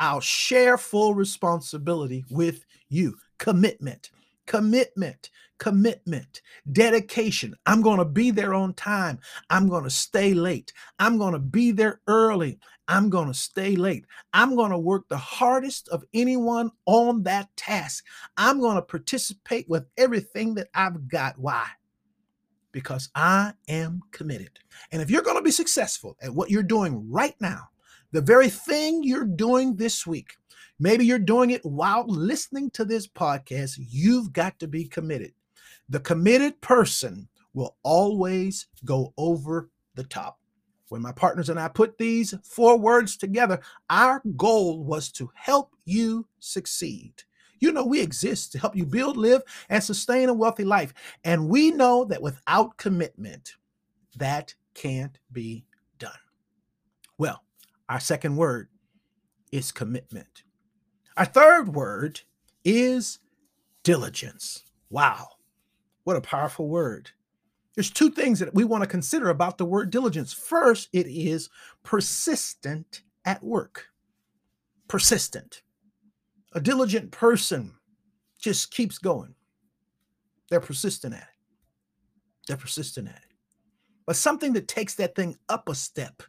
I'll 0.00 0.20
share 0.20 0.78
full 0.78 1.14
responsibility 1.14 2.24
with 2.30 2.64
you. 2.88 3.18
Commitment, 3.36 4.08
commitment, 4.46 5.30
commitment, 5.58 6.42
dedication. 6.72 7.54
I'm 7.66 7.82
going 7.82 7.98
to 7.98 8.04
be 8.04 8.30
there 8.30 8.54
on 8.54 8.74
time. 8.74 9.18
I'm 9.50 9.68
going 9.68 9.84
to 9.84 9.90
stay 9.90 10.34
late. 10.34 10.72
I'm 10.98 11.18
going 11.18 11.32
to 11.32 11.38
be 11.38 11.70
there 11.70 12.00
early. 12.06 12.58
I'm 12.88 13.08
going 13.08 13.28
to 13.28 13.34
stay 13.34 13.76
late. 13.76 14.04
I'm 14.32 14.56
going 14.56 14.70
to 14.70 14.78
work 14.78 15.08
the 15.08 15.16
hardest 15.16 15.88
of 15.88 16.04
anyone 16.12 16.70
on 16.86 17.22
that 17.22 17.48
task. 17.56 18.04
I'm 18.36 18.60
going 18.60 18.76
to 18.76 18.82
participate 18.82 19.68
with 19.68 19.86
everything 19.96 20.54
that 20.56 20.68
I've 20.74 21.08
got. 21.08 21.38
Why? 21.38 21.66
Because 22.72 23.08
I 23.14 23.54
am 23.68 24.02
committed. 24.10 24.58
And 24.92 25.00
if 25.00 25.10
you're 25.10 25.22
going 25.22 25.38
to 25.38 25.42
be 25.42 25.50
successful 25.50 26.16
at 26.20 26.34
what 26.34 26.50
you're 26.50 26.62
doing 26.62 27.10
right 27.10 27.36
now, 27.40 27.68
the 28.12 28.20
very 28.20 28.48
thing 28.48 29.02
you're 29.02 29.24
doing 29.24 29.76
this 29.76 30.06
week, 30.06 30.36
maybe 30.78 31.04
you're 31.04 31.18
doing 31.18 31.50
it 31.50 31.64
while 31.64 32.04
listening 32.06 32.70
to 32.70 32.84
this 32.84 33.06
podcast, 33.06 33.78
you've 33.78 34.32
got 34.32 34.58
to 34.58 34.68
be 34.68 34.84
committed. 34.84 35.32
The 35.88 36.00
committed 36.00 36.60
person 36.60 37.28
will 37.52 37.76
always 37.82 38.66
go 38.84 39.12
over 39.16 39.70
the 39.94 40.04
top. 40.04 40.38
When 40.88 41.02
my 41.02 41.12
partners 41.12 41.48
and 41.48 41.58
I 41.58 41.68
put 41.68 41.98
these 41.98 42.34
four 42.44 42.78
words 42.78 43.16
together, 43.16 43.60
our 43.90 44.22
goal 44.36 44.84
was 44.84 45.10
to 45.12 45.30
help 45.34 45.74
you 45.84 46.26
succeed. 46.40 47.14
You 47.60 47.72
know, 47.72 47.84
we 47.84 48.00
exist 48.00 48.52
to 48.52 48.58
help 48.58 48.76
you 48.76 48.84
build, 48.84 49.16
live, 49.16 49.42
and 49.70 49.82
sustain 49.82 50.28
a 50.28 50.34
wealthy 50.34 50.64
life. 50.64 50.92
And 51.24 51.48
we 51.48 51.70
know 51.70 52.04
that 52.04 52.22
without 52.22 52.76
commitment, 52.76 53.54
that 54.18 54.54
can't 54.74 55.18
be 55.32 55.64
done. 55.98 56.12
Well, 57.18 57.42
our 57.88 58.00
second 58.00 58.36
word 58.36 58.68
is 59.50 59.72
commitment. 59.72 60.43
Our 61.16 61.24
third 61.24 61.74
word 61.74 62.22
is 62.64 63.20
diligence. 63.84 64.64
Wow, 64.90 65.28
what 66.04 66.16
a 66.16 66.20
powerful 66.20 66.68
word. 66.68 67.10
There's 67.74 67.90
two 67.90 68.10
things 68.10 68.38
that 68.38 68.54
we 68.54 68.64
want 68.64 68.82
to 68.82 68.88
consider 68.88 69.30
about 69.30 69.58
the 69.58 69.64
word 69.64 69.90
diligence. 69.90 70.32
First, 70.32 70.88
it 70.92 71.06
is 71.06 71.50
persistent 71.82 73.02
at 73.24 73.42
work. 73.42 73.86
Persistent. 74.88 75.62
A 76.52 76.60
diligent 76.60 77.10
person 77.10 77.72
just 78.38 78.72
keeps 78.72 78.98
going. 78.98 79.34
They're 80.50 80.60
persistent 80.60 81.14
at 81.14 81.22
it. 81.22 81.28
They're 82.46 82.56
persistent 82.56 83.08
at 83.08 83.16
it. 83.16 83.34
But 84.06 84.16
something 84.16 84.52
that 84.52 84.68
takes 84.68 84.94
that 84.96 85.14
thing 85.16 85.36
up 85.48 85.68
a 85.68 85.74
step 85.74 86.22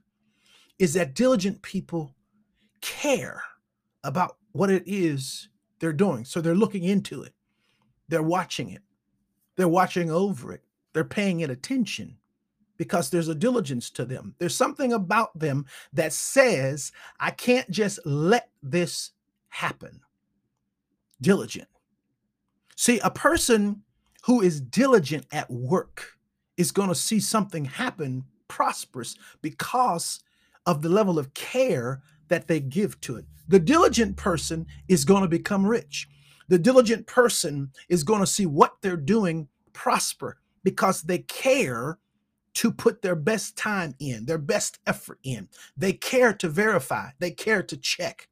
is 0.79 0.93
that 0.93 1.13
diligent 1.13 1.61
people 1.61 2.15
care 2.81 3.43
about 4.03 4.37
what 4.55 4.69
it 4.69 4.83
is 4.85 5.49
they're 5.79 5.91
doing. 5.91 6.23
So 6.23 6.39
they're 6.39 6.55
looking 6.55 6.85
into 6.85 7.23
it, 7.23 7.33
they're 8.07 8.23
watching 8.23 8.69
it, 8.69 8.81
they're 9.57 9.67
watching 9.67 10.09
over 10.09 10.53
it, 10.53 10.63
they're 10.93 11.03
paying 11.03 11.41
it 11.41 11.49
attention 11.49 12.15
because 12.77 13.09
there's 13.09 13.27
a 13.27 13.35
diligence 13.35 13.89
to 13.89 14.05
them. 14.05 14.33
There's 14.37 14.55
something 14.55 14.93
about 14.93 15.37
them 15.37 15.65
that 15.91 16.13
says, 16.13 16.93
I 17.19 17.31
can't 17.31 17.69
just 17.69 17.99
let 18.05 18.49
this 18.63 19.11
happen. 19.49 19.99
Diligent. 21.21 21.67
See, 22.77 22.99
a 22.99 23.11
person 23.11 23.83
who 24.23 24.41
is 24.41 24.61
diligent 24.61 25.25
at 25.33 25.51
work 25.51 26.17
is 26.55 26.71
going 26.71 26.89
to 26.89 26.95
see 26.95 27.19
something 27.19 27.65
happen 27.65 28.23
prosperous 28.47 29.17
because 29.41 30.21
of 30.65 30.81
the 30.81 30.89
level 30.89 31.19
of 31.19 31.33
care 31.33 32.01
that 32.27 32.47
they 32.47 32.59
give 32.59 32.99
to 33.01 33.17
it. 33.17 33.25
The 33.47 33.59
diligent 33.59 34.17
person 34.17 34.65
is 34.87 35.05
going 35.05 35.21
to 35.21 35.27
become 35.27 35.65
rich. 35.65 36.07
The 36.47 36.59
diligent 36.59 37.07
person 37.07 37.71
is 37.89 38.03
going 38.03 38.21
to 38.21 38.27
see 38.27 38.45
what 38.45 38.75
they're 38.81 38.97
doing 38.97 39.47
prosper 39.73 40.37
because 40.63 41.01
they 41.03 41.19
care 41.19 41.99
to 42.55 42.71
put 42.71 43.01
their 43.01 43.15
best 43.15 43.57
time 43.57 43.95
in, 43.99 44.25
their 44.25 44.37
best 44.37 44.79
effort 44.87 45.19
in. 45.23 45.49
They 45.75 45.93
care 45.93 46.33
to 46.33 46.47
verify, 46.47 47.09
they 47.19 47.31
care 47.31 47.61
to 47.63 47.77
check, 47.77 48.29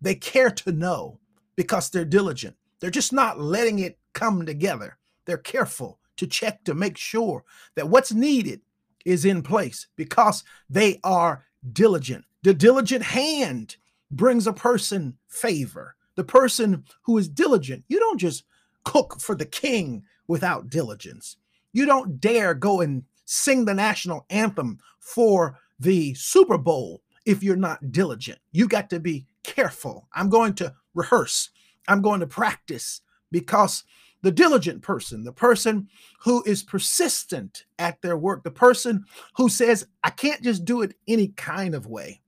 they 0.00 0.14
care 0.14 0.50
to 0.50 0.72
know 0.72 1.18
because 1.56 1.90
they're 1.90 2.04
diligent. 2.04 2.56
They're 2.80 2.90
just 2.90 3.12
not 3.12 3.40
letting 3.40 3.78
it 3.78 3.98
come 4.12 4.44
together. 4.46 4.98
They're 5.24 5.38
careful 5.38 5.98
to 6.16 6.26
check 6.26 6.64
to 6.64 6.74
make 6.74 6.96
sure 6.96 7.44
that 7.74 7.88
what's 7.88 8.12
needed 8.12 8.60
is 9.04 9.24
in 9.24 9.42
place 9.42 9.88
because 9.96 10.44
they 10.68 11.00
are 11.02 11.44
diligent. 11.72 12.24
The 12.44 12.52
diligent 12.52 13.02
hand 13.02 13.78
brings 14.10 14.46
a 14.46 14.52
person 14.52 15.16
favor. 15.28 15.96
The 16.14 16.24
person 16.24 16.84
who 17.00 17.16
is 17.16 17.26
diligent, 17.26 17.84
you 17.88 17.98
don't 17.98 18.20
just 18.20 18.44
cook 18.84 19.18
for 19.18 19.34
the 19.34 19.46
king 19.46 20.02
without 20.28 20.68
diligence. 20.68 21.38
You 21.72 21.86
don't 21.86 22.20
dare 22.20 22.52
go 22.52 22.82
and 22.82 23.04
sing 23.24 23.64
the 23.64 23.72
national 23.72 24.26
anthem 24.28 24.78
for 25.00 25.58
the 25.80 26.12
Super 26.12 26.58
Bowl 26.58 27.00
if 27.24 27.42
you're 27.42 27.56
not 27.56 27.90
diligent. 27.90 28.38
You 28.52 28.68
got 28.68 28.90
to 28.90 29.00
be 29.00 29.24
careful. 29.42 30.06
I'm 30.12 30.28
going 30.28 30.52
to 30.56 30.74
rehearse, 30.92 31.48
I'm 31.88 32.02
going 32.02 32.20
to 32.20 32.26
practice 32.26 33.00
because 33.30 33.84
the 34.20 34.30
diligent 34.30 34.82
person, 34.82 35.24
the 35.24 35.32
person 35.32 35.88
who 36.20 36.42
is 36.44 36.62
persistent 36.62 37.64
at 37.78 38.02
their 38.02 38.18
work, 38.18 38.44
the 38.44 38.50
person 38.50 39.06
who 39.36 39.48
says, 39.48 39.86
I 40.02 40.10
can't 40.10 40.42
just 40.42 40.66
do 40.66 40.82
it 40.82 40.94
any 41.08 41.28
kind 41.28 41.74
of 41.74 41.86
way. 41.86 42.20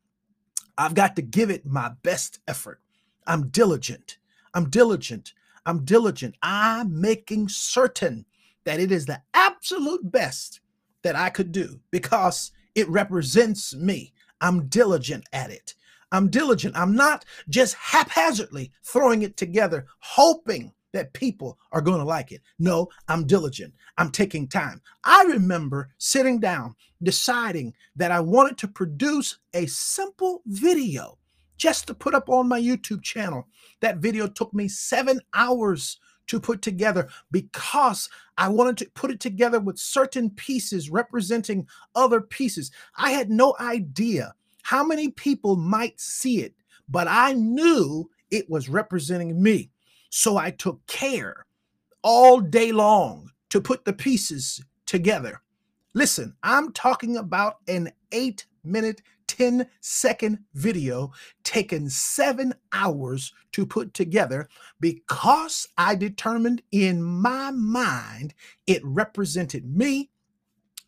I've 0.78 0.94
got 0.94 1.16
to 1.16 1.22
give 1.22 1.50
it 1.50 1.66
my 1.66 1.92
best 2.02 2.40
effort. 2.46 2.80
I'm 3.26 3.48
diligent. 3.48 4.18
I'm 4.54 4.70
diligent. 4.70 5.32
I'm 5.64 5.84
diligent. 5.84 6.36
I'm 6.42 7.00
making 7.00 7.48
certain 7.48 8.26
that 8.64 8.80
it 8.80 8.92
is 8.92 9.06
the 9.06 9.22
absolute 9.34 10.10
best 10.10 10.60
that 11.02 11.16
I 11.16 11.30
could 11.30 11.52
do 11.52 11.80
because 11.90 12.52
it 12.74 12.88
represents 12.88 13.74
me. 13.74 14.12
I'm 14.40 14.68
diligent 14.68 15.24
at 15.32 15.50
it. 15.50 15.74
I'm 16.12 16.28
diligent. 16.28 16.76
I'm 16.76 16.94
not 16.94 17.24
just 17.48 17.74
haphazardly 17.74 18.70
throwing 18.84 19.22
it 19.22 19.36
together, 19.36 19.86
hoping 20.00 20.72
that 20.92 21.12
people 21.12 21.58
are 21.72 21.80
going 21.80 21.98
to 21.98 22.04
like 22.04 22.32
it. 22.32 22.42
No, 22.58 22.88
I'm 23.08 23.26
diligent. 23.26 23.74
I'm 23.98 24.10
taking 24.10 24.48
time. 24.48 24.80
I 25.04 25.22
remember 25.24 25.90
sitting 25.98 26.40
down, 26.40 26.74
deciding 27.02 27.74
that 27.96 28.10
I 28.10 28.20
wanted 28.20 28.58
to 28.58 28.68
produce 28.68 29.38
a 29.54 29.66
simple 29.66 30.42
video 30.46 31.18
just 31.56 31.86
to 31.86 31.94
put 31.94 32.14
up 32.14 32.28
on 32.28 32.48
my 32.48 32.60
YouTube 32.60 33.02
channel. 33.02 33.46
That 33.80 33.98
video 33.98 34.26
took 34.26 34.52
me 34.52 34.68
seven 34.68 35.20
hours 35.34 35.98
to 36.26 36.40
put 36.40 36.62
together 36.62 37.08
because 37.30 38.08
I 38.36 38.48
wanted 38.48 38.78
to 38.78 38.90
put 38.94 39.10
it 39.10 39.20
together 39.20 39.60
with 39.60 39.78
certain 39.78 40.30
pieces 40.30 40.90
representing 40.90 41.66
other 41.94 42.20
pieces. 42.20 42.70
I 42.96 43.10
had 43.10 43.30
no 43.30 43.54
idea 43.60 44.34
how 44.62 44.84
many 44.84 45.10
people 45.10 45.56
might 45.56 46.00
see 46.00 46.40
it, 46.40 46.54
but 46.88 47.06
I 47.08 47.32
knew 47.32 48.10
it 48.30 48.50
was 48.50 48.68
representing 48.68 49.40
me. 49.40 49.70
So 50.18 50.38
I 50.38 50.50
took 50.50 50.86
care 50.86 51.44
all 52.00 52.40
day 52.40 52.72
long 52.72 53.32
to 53.50 53.60
put 53.60 53.84
the 53.84 53.92
pieces 53.92 54.64
together. 54.86 55.42
Listen, 55.92 56.34
I'm 56.42 56.72
talking 56.72 57.18
about 57.18 57.56
an 57.68 57.92
eight 58.12 58.46
minute, 58.64 59.02
10 59.26 59.68
second 59.82 60.38
video 60.54 61.12
taken 61.44 61.90
seven 61.90 62.54
hours 62.72 63.34
to 63.52 63.66
put 63.66 63.92
together 63.92 64.48
because 64.80 65.68
I 65.76 65.94
determined 65.94 66.62
in 66.72 67.02
my 67.02 67.50
mind 67.50 68.32
it 68.66 68.80
represented 68.86 69.66
me 69.66 70.08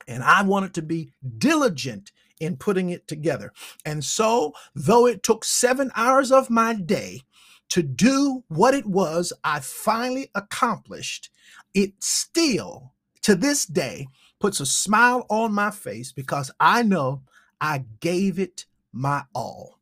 and 0.07 0.23
I 0.23 0.41
wanted 0.41 0.73
to 0.73 0.83
be 0.83 1.13
diligent 1.37 2.13
in 2.41 2.57
putting 2.57 2.91
it 2.91 3.07
together. 3.07 3.53
And 3.85 4.03
so, 4.03 4.55
though 4.75 5.07
it 5.07 5.23
took 5.23 5.45
seven 5.45 5.91
hours 5.95 6.33
of 6.33 6.51
my 6.51 6.73
day, 6.75 7.23
to 7.71 7.83
do 7.83 8.45
what 8.49 8.75
it 8.75 8.87
was 8.87 9.33
I 9.45 9.61
finally 9.61 10.31
accomplished, 10.35 11.31
it 11.75 11.93
still 12.01 12.93
to 13.23 13.35
this 13.35 13.67
day 13.67 14.07
puts 14.41 14.61
a 14.61 14.67
smile 14.67 15.27
on 15.29 15.53
my 15.53 15.71
face 15.71 16.13
because 16.13 16.51
I 16.61 16.83
know 16.83 17.23
I 17.61 17.85
gave 18.01 18.39
it 18.39 18.67
my 18.93 19.25
all. 19.35 19.78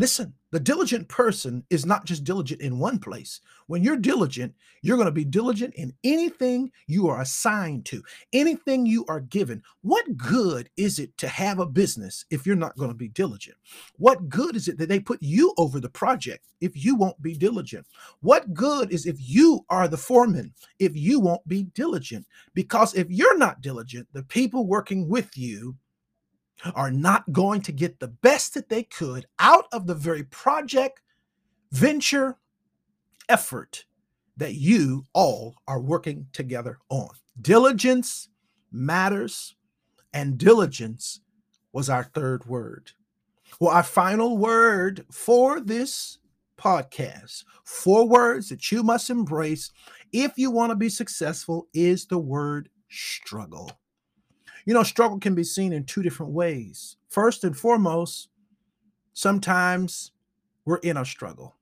Listen, 0.00 0.32
the 0.50 0.58
diligent 0.58 1.06
person 1.08 1.62
is 1.68 1.84
not 1.84 2.06
just 2.06 2.24
diligent 2.24 2.62
in 2.62 2.78
one 2.78 2.98
place. 2.98 3.42
When 3.66 3.84
you're 3.84 3.98
diligent, 3.98 4.54
you're 4.80 4.96
going 4.96 5.04
to 5.04 5.12
be 5.12 5.26
diligent 5.26 5.74
in 5.74 5.92
anything 6.04 6.72
you 6.86 7.08
are 7.08 7.20
assigned 7.20 7.84
to, 7.84 8.02
anything 8.32 8.86
you 8.86 9.04
are 9.10 9.20
given. 9.20 9.62
What 9.82 10.16
good 10.16 10.70
is 10.78 10.98
it 10.98 11.14
to 11.18 11.28
have 11.28 11.58
a 11.58 11.66
business 11.66 12.24
if 12.30 12.46
you're 12.46 12.56
not 12.56 12.78
going 12.78 12.88
to 12.88 12.96
be 12.96 13.08
diligent? 13.08 13.58
What 13.98 14.30
good 14.30 14.56
is 14.56 14.68
it 14.68 14.78
that 14.78 14.88
they 14.88 15.00
put 15.00 15.22
you 15.22 15.52
over 15.58 15.80
the 15.80 15.90
project 15.90 16.48
if 16.62 16.82
you 16.82 16.96
won't 16.96 17.20
be 17.20 17.34
diligent? 17.34 17.86
What 18.20 18.54
good 18.54 18.90
is 18.94 19.04
if 19.04 19.16
you 19.18 19.66
are 19.68 19.86
the 19.86 19.98
foreman 19.98 20.54
if 20.78 20.96
you 20.96 21.20
won't 21.20 21.46
be 21.46 21.64
diligent? 21.74 22.26
Because 22.54 22.94
if 22.94 23.10
you're 23.10 23.36
not 23.36 23.60
diligent, 23.60 24.08
the 24.14 24.22
people 24.22 24.66
working 24.66 25.10
with 25.10 25.36
you 25.36 25.76
are 26.74 26.90
not 26.90 27.32
going 27.32 27.60
to 27.62 27.72
get 27.72 28.00
the 28.00 28.08
best 28.08 28.54
that 28.54 28.68
they 28.68 28.82
could 28.82 29.26
out 29.38 29.66
of 29.72 29.86
the 29.86 29.94
very 29.94 30.24
project, 30.24 31.00
venture, 31.72 32.38
effort 33.28 33.84
that 34.36 34.54
you 34.54 35.04
all 35.12 35.54
are 35.68 35.80
working 35.80 36.26
together 36.32 36.78
on. 36.88 37.10
Diligence 37.40 38.28
matters, 38.72 39.54
and 40.12 40.38
diligence 40.38 41.20
was 41.72 41.88
our 41.88 42.04
third 42.04 42.46
word. 42.46 42.92
Well, 43.58 43.70
our 43.70 43.82
final 43.82 44.36
word 44.36 45.04
for 45.10 45.60
this 45.60 46.18
podcast, 46.58 47.44
four 47.64 48.06
words 48.06 48.48
that 48.48 48.70
you 48.70 48.82
must 48.82 49.10
embrace 49.10 49.70
if 50.12 50.36
you 50.36 50.50
want 50.50 50.70
to 50.70 50.76
be 50.76 50.88
successful, 50.88 51.68
is 51.72 52.06
the 52.06 52.18
word 52.18 52.68
struggle. 52.88 53.70
You 54.64 54.74
know, 54.74 54.82
struggle 54.82 55.18
can 55.18 55.34
be 55.34 55.44
seen 55.44 55.72
in 55.72 55.84
two 55.84 56.02
different 56.02 56.32
ways. 56.32 56.96
First 57.08 57.44
and 57.44 57.56
foremost, 57.56 58.28
sometimes 59.12 60.12
we're 60.64 60.78
in 60.78 60.96
a 60.96 61.04
struggle. 61.04 61.56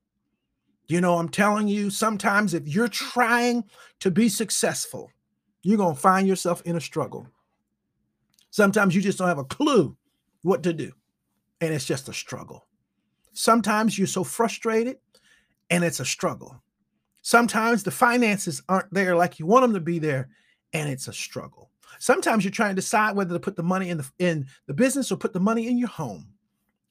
You 0.86 1.00
know, 1.00 1.18
I'm 1.18 1.28
telling 1.28 1.68
you, 1.68 1.90
sometimes 1.90 2.54
if 2.54 2.66
you're 2.66 2.88
trying 2.88 3.64
to 4.00 4.10
be 4.10 4.28
successful, 4.28 5.10
you're 5.62 5.76
going 5.76 5.94
to 5.94 6.00
find 6.00 6.26
yourself 6.26 6.62
in 6.62 6.76
a 6.76 6.80
struggle. 6.80 7.26
Sometimes 8.50 8.94
you 8.94 9.02
just 9.02 9.18
don't 9.18 9.28
have 9.28 9.38
a 9.38 9.44
clue 9.44 9.96
what 10.42 10.62
to 10.62 10.72
do, 10.72 10.92
and 11.60 11.74
it's 11.74 11.84
just 11.84 12.08
a 12.08 12.12
struggle. 12.12 12.66
Sometimes 13.32 13.98
you're 13.98 14.06
so 14.06 14.24
frustrated, 14.24 14.96
and 15.70 15.84
it's 15.84 16.00
a 16.00 16.04
struggle. 16.04 16.62
Sometimes 17.20 17.82
the 17.82 17.90
finances 17.90 18.62
aren't 18.68 18.92
there 18.92 19.14
like 19.14 19.38
you 19.38 19.46
want 19.46 19.62
them 19.62 19.74
to 19.74 19.80
be 19.80 19.98
there, 19.98 20.30
and 20.72 20.88
it's 20.88 21.08
a 21.08 21.12
struggle. 21.12 21.70
Sometimes 21.98 22.44
you're 22.44 22.50
trying 22.50 22.70
to 22.70 22.80
decide 22.80 23.16
whether 23.16 23.34
to 23.34 23.40
put 23.40 23.56
the 23.56 23.62
money 23.62 23.90
in 23.90 23.98
the 23.98 24.10
in 24.18 24.46
the 24.66 24.74
business 24.74 25.10
or 25.10 25.16
put 25.16 25.32
the 25.32 25.40
money 25.40 25.68
in 25.68 25.78
your 25.78 25.88
home, 25.88 26.28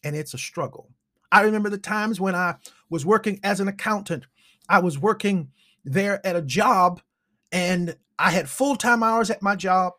and 0.03 0.15
it's 0.15 0.33
a 0.33 0.37
struggle. 0.37 0.91
I 1.31 1.41
remember 1.41 1.69
the 1.69 1.77
times 1.77 2.19
when 2.19 2.35
I 2.35 2.55
was 2.89 3.05
working 3.05 3.39
as 3.43 3.59
an 3.59 3.67
accountant. 3.67 4.27
I 4.69 4.79
was 4.79 4.97
working 4.97 5.49
there 5.83 6.25
at 6.25 6.35
a 6.35 6.41
job 6.41 7.01
and 7.51 7.95
I 8.19 8.31
had 8.31 8.49
full-time 8.49 9.03
hours 9.03 9.29
at 9.29 9.41
my 9.41 9.55
job 9.55 9.93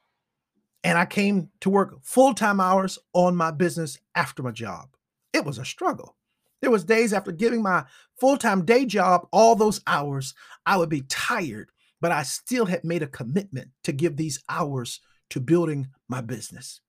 and 0.85 0.99
I 0.99 1.07
came 1.07 1.51
to 1.61 1.71
work 1.71 1.99
full-time 2.03 2.61
hours 2.61 2.99
on 3.13 3.37
my 3.37 3.51
business 3.51 3.99
after 4.15 4.43
my 4.43 4.51
job. 4.51 4.89
It 5.33 5.45
was 5.45 5.59
a 5.59 5.65
struggle. 5.65 6.17
There 6.61 6.71
was 6.71 6.85
days 6.85 7.13
after 7.13 7.33
giving 7.33 7.63
my 7.63 7.85
full-time 8.19 8.65
day 8.65 8.85
job 8.85 9.29
all 9.33 9.55
those 9.55 9.81
hours, 9.87 10.35
I 10.67 10.77
would 10.77 10.89
be 10.89 11.03
tired 11.03 11.71
but 12.01 12.13
I 12.13 12.23
still 12.23 12.67
had 12.67 12.85
made 12.85 13.03
a 13.03 13.09
commitment 13.09 13.71
to 13.85 13.93
give 13.93 14.17
these 14.17 14.43
hours 14.49 15.01
to 15.31 15.41
building 15.41 15.89
my 16.09 16.21
business. 16.21 16.81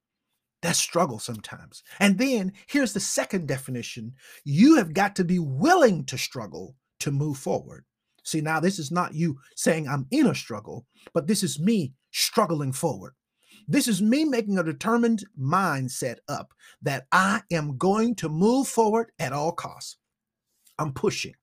That 0.61 0.75
struggle 0.75 1.19
sometimes. 1.19 1.83
And 1.99 2.17
then 2.17 2.51
here's 2.67 2.93
the 2.93 2.99
second 2.99 3.47
definition 3.47 4.13
you 4.43 4.75
have 4.75 4.93
got 4.93 5.15
to 5.15 5.23
be 5.23 5.39
willing 5.39 6.05
to 6.05 6.17
struggle 6.17 6.75
to 6.99 7.11
move 7.11 7.37
forward. 7.37 7.85
See, 8.23 8.41
now 8.41 8.59
this 8.59 8.77
is 8.77 8.91
not 8.91 9.15
you 9.15 9.39
saying 9.55 9.87
I'm 9.87 10.07
in 10.11 10.27
a 10.27 10.35
struggle, 10.35 10.85
but 11.13 11.27
this 11.27 11.43
is 11.43 11.59
me 11.59 11.93
struggling 12.11 12.73
forward. 12.73 13.13
This 13.67 13.87
is 13.87 14.01
me 14.01 14.25
making 14.25 14.57
a 14.57 14.63
determined 14.63 15.23
mindset 15.39 16.17
up 16.27 16.53
that 16.81 17.05
I 17.11 17.41
am 17.51 17.77
going 17.77 18.15
to 18.15 18.29
move 18.29 18.67
forward 18.67 19.11
at 19.19 19.31
all 19.31 19.51
costs. 19.51 19.97
I'm 20.77 20.93
pushing. 20.93 21.35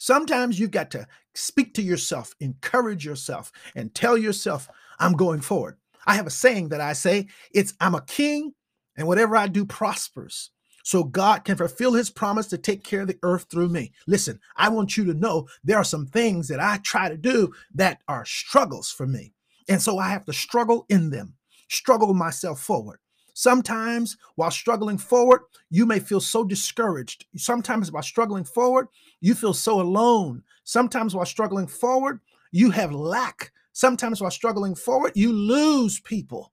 Sometimes 0.00 0.58
you've 0.58 0.70
got 0.70 0.90
to 0.92 1.06
speak 1.34 1.74
to 1.74 1.82
yourself, 1.82 2.34
encourage 2.40 3.04
yourself, 3.04 3.52
and 3.76 3.94
tell 3.94 4.16
yourself, 4.16 4.66
I'm 4.98 5.12
going 5.12 5.42
forward. 5.42 5.76
I 6.06 6.14
have 6.14 6.26
a 6.26 6.30
saying 6.30 6.70
that 6.70 6.80
I 6.80 6.94
say, 6.94 7.28
it's 7.52 7.74
I'm 7.82 7.94
a 7.94 8.00
king, 8.00 8.54
and 8.96 9.06
whatever 9.06 9.36
I 9.36 9.46
do 9.46 9.66
prospers. 9.66 10.52
So 10.84 11.04
God 11.04 11.44
can 11.44 11.58
fulfill 11.58 11.92
his 11.92 12.08
promise 12.08 12.46
to 12.46 12.56
take 12.56 12.82
care 12.82 13.02
of 13.02 13.08
the 13.08 13.18
earth 13.22 13.48
through 13.50 13.68
me. 13.68 13.92
Listen, 14.06 14.40
I 14.56 14.70
want 14.70 14.96
you 14.96 15.04
to 15.04 15.12
know 15.12 15.48
there 15.62 15.76
are 15.76 15.84
some 15.84 16.06
things 16.06 16.48
that 16.48 16.60
I 16.60 16.78
try 16.78 17.10
to 17.10 17.18
do 17.18 17.52
that 17.74 18.00
are 18.08 18.24
struggles 18.24 18.90
for 18.90 19.06
me. 19.06 19.34
And 19.68 19.82
so 19.82 19.98
I 19.98 20.08
have 20.08 20.24
to 20.24 20.32
struggle 20.32 20.86
in 20.88 21.10
them, 21.10 21.34
struggle 21.68 22.14
myself 22.14 22.62
forward. 22.62 23.00
Sometimes 23.40 24.18
while 24.34 24.50
struggling 24.50 24.98
forward, 24.98 25.40
you 25.70 25.86
may 25.86 25.98
feel 25.98 26.20
so 26.20 26.44
discouraged. 26.44 27.24
Sometimes 27.38 27.90
while 27.90 28.02
struggling 28.02 28.44
forward, 28.44 28.88
you 29.22 29.34
feel 29.34 29.54
so 29.54 29.80
alone. 29.80 30.42
Sometimes 30.64 31.14
while 31.14 31.24
struggling 31.24 31.66
forward, 31.66 32.20
you 32.52 32.70
have 32.70 32.92
lack. 32.92 33.50
Sometimes 33.72 34.20
while 34.20 34.30
struggling 34.30 34.74
forward, 34.74 35.12
you 35.14 35.32
lose 35.32 36.00
people, 36.00 36.52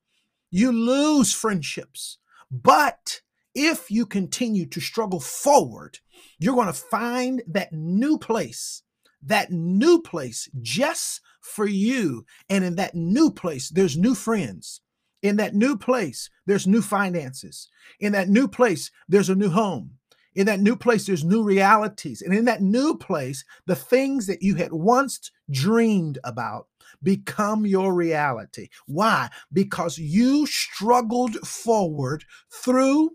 you 0.49 0.71
lose 0.71 1.33
friendships. 1.33 2.19
But 2.49 3.19
if 3.53 3.91
you 3.91 4.05
continue 4.05 4.65
to 4.67 4.79
struggle 4.79 5.19
forward, 5.19 5.99
you're 6.39 6.55
going 6.55 6.67
to 6.67 6.73
find 6.73 7.43
that 7.47 7.73
new 7.73 8.17
place, 8.17 8.81
that 9.21 9.51
new 9.51 10.01
place 10.01 10.49
just 10.61 11.19
for 11.41 11.67
you. 11.67 12.25
And 12.49 12.63
in 12.63 12.75
that 12.75 12.95
new 12.95 13.29
place, 13.29 13.67
there's 13.67 13.97
new 13.97 14.15
friends. 14.15 14.79
In 15.21 15.37
that 15.37 15.55
new 15.55 15.77
place, 15.77 16.29
there's 16.45 16.67
new 16.67 16.81
finances. 16.81 17.69
In 17.99 18.11
that 18.13 18.29
new 18.29 18.47
place, 18.47 18.91
there's 19.07 19.29
a 19.29 19.35
new 19.35 19.49
home. 19.49 19.97
In 20.35 20.45
that 20.45 20.59
new 20.59 20.75
place, 20.75 21.07
there's 21.07 21.23
new 21.23 21.43
realities. 21.43 22.21
And 22.21 22.33
in 22.33 22.45
that 22.45 22.61
new 22.61 22.95
place, 22.95 23.43
the 23.65 23.75
things 23.75 24.27
that 24.27 24.43
you 24.43 24.55
had 24.55 24.71
once 24.71 25.31
dreamed 25.49 26.19
about 26.23 26.67
become 27.01 27.65
your 27.65 27.93
reality. 27.93 28.69
Why? 28.85 29.29
Because 29.51 29.97
you 29.97 30.45
struggled 30.45 31.35
forward 31.37 32.23
through 32.51 33.11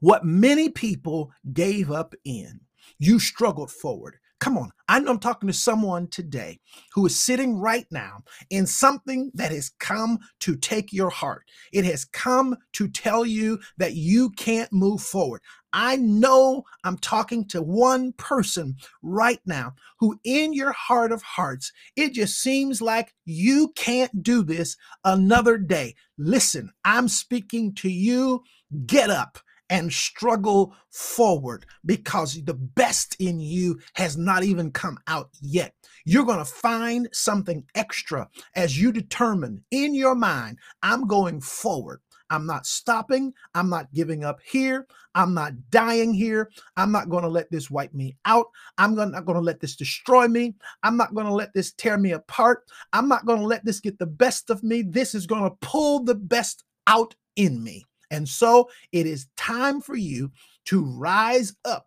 what 0.00 0.24
many 0.24 0.68
people 0.68 1.32
gave 1.52 1.90
up 1.90 2.14
in. 2.24 2.60
You 2.98 3.18
struggled 3.18 3.70
forward. 3.70 4.19
Come 4.40 4.56
on. 4.56 4.70
I 4.88 4.98
know 5.00 5.10
I'm 5.10 5.18
talking 5.18 5.48
to 5.48 5.52
someone 5.52 6.08
today 6.08 6.60
who 6.94 7.04
is 7.04 7.20
sitting 7.20 7.58
right 7.58 7.86
now 7.90 8.24
in 8.48 8.66
something 8.66 9.30
that 9.34 9.52
has 9.52 9.70
come 9.78 10.18
to 10.40 10.56
take 10.56 10.94
your 10.94 11.10
heart. 11.10 11.42
It 11.72 11.84
has 11.84 12.06
come 12.06 12.56
to 12.72 12.88
tell 12.88 13.26
you 13.26 13.60
that 13.76 13.94
you 13.94 14.30
can't 14.30 14.72
move 14.72 15.02
forward. 15.02 15.42
I 15.74 15.96
know 15.96 16.64
I'm 16.84 16.96
talking 16.96 17.46
to 17.48 17.62
one 17.62 18.12
person 18.14 18.76
right 19.02 19.40
now 19.44 19.74
who, 19.98 20.18
in 20.24 20.54
your 20.54 20.72
heart 20.72 21.12
of 21.12 21.22
hearts, 21.22 21.70
it 21.94 22.14
just 22.14 22.40
seems 22.40 22.80
like 22.80 23.14
you 23.26 23.72
can't 23.76 24.22
do 24.22 24.42
this 24.42 24.76
another 25.04 25.58
day. 25.58 25.94
Listen, 26.16 26.72
I'm 26.84 27.08
speaking 27.08 27.74
to 27.74 27.90
you. 27.90 28.42
Get 28.86 29.10
up 29.10 29.38
and 29.70 29.92
struggle 29.92 30.74
forward 30.90 31.64
because 31.86 32.42
the 32.44 32.54
best 32.54 33.16
in 33.20 33.40
you 33.40 33.78
has 33.94 34.18
not 34.18 34.42
even 34.42 34.70
come 34.70 34.98
out 35.06 35.30
yet. 35.40 35.74
You're 36.04 36.26
going 36.26 36.38
to 36.38 36.44
find 36.44 37.08
something 37.12 37.64
extra 37.74 38.28
as 38.56 38.80
you 38.80 38.92
determine 38.92 39.62
in 39.70 39.94
your 39.94 40.14
mind, 40.14 40.58
I'm 40.82 41.06
going 41.06 41.40
forward. 41.40 42.00
I'm 42.32 42.46
not 42.46 42.64
stopping. 42.64 43.32
I'm 43.54 43.68
not 43.68 43.92
giving 43.92 44.24
up 44.24 44.38
here. 44.44 44.86
I'm 45.16 45.34
not 45.34 45.52
dying 45.70 46.14
here. 46.14 46.50
I'm 46.76 46.92
not 46.92 47.08
going 47.08 47.24
to 47.24 47.28
let 47.28 47.50
this 47.50 47.70
wipe 47.70 47.92
me 47.92 48.16
out. 48.24 48.46
I'm 48.78 48.94
not 48.94 49.24
going 49.24 49.34
to 49.34 49.44
let 49.44 49.60
this 49.60 49.74
destroy 49.74 50.28
me. 50.28 50.54
I'm 50.84 50.96
not 50.96 51.12
going 51.12 51.26
to 51.26 51.34
let 51.34 51.52
this 51.54 51.72
tear 51.72 51.98
me 51.98 52.12
apart. 52.12 52.62
I'm 52.92 53.08
not 53.08 53.26
going 53.26 53.40
to 53.40 53.46
let 53.46 53.64
this 53.64 53.80
get 53.80 53.98
the 53.98 54.06
best 54.06 54.48
of 54.48 54.62
me. 54.62 54.82
This 54.82 55.14
is 55.14 55.26
going 55.26 55.42
to 55.42 55.56
pull 55.60 56.04
the 56.04 56.14
best 56.14 56.62
out 56.86 57.16
in 57.34 57.64
me. 57.64 57.84
And 58.10 58.28
so 58.28 58.70
it 58.92 59.06
is 59.06 59.28
time 59.36 59.80
for 59.80 59.96
you 59.96 60.30
to 60.66 60.84
rise 60.84 61.54
up 61.64 61.86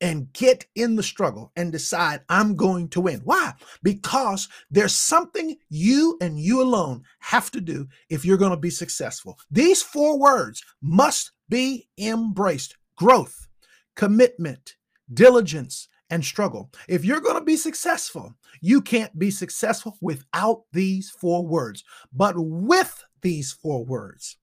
and 0.00 0.32
get 0.32 0.66
in 0.74 0.96
the 0.96 1.02
struggle 1.02 1.52
and 1.56 1.72
decide 1.72 2.20
I'm 2.28 2.56
going 2.56 2.88
to 2.90 3.00
win. 3.00 3.20
Why? 3.24 3.54
Because 3.82 4.48
there's 4.70 4.94
something 4.94 5.56
you 5.70 6.18
and 6.20 6.38
you 6.38 6.60
alone 6.60 7.04
have 7.20 7.50
to 7.52 7.60
do 7.60 7.86
if 8.10 8.24
you're 8.24 8.36
going 8.36 8.50
to 8.50 8.56
be 8.56 8.70
successful. 8.70 9.38
These 9.50 9.82
four 9.82 10.18
words 10.18 10.62
must 10.82 11.32
be 11.48 11.88
embraced 11.98 12.76
growth, 12.96 13.48
commitment, 13.96 14.76
diligence, 15.12 15.88
and 16.10 16.24
struggle. 16.24 16.70
If 16.88 17.04
you're 17.04 17.20
going 17.20 17.38
to 17.38 17.44
be 17.44 17.56
successful, 17.56 18.34
you 18.60 18.82
can't 18.82 19.18
be 19.18 19.30
successful 19.30 19.96
without 20.00 20.64
these 20.72 21.10
four 21.10 21.46
words, 21.46 21.82
but 22.12 22.34
with 22.36 23.04
these 23.22 23.52
four 23.52 23.84
words. 23.84 24.36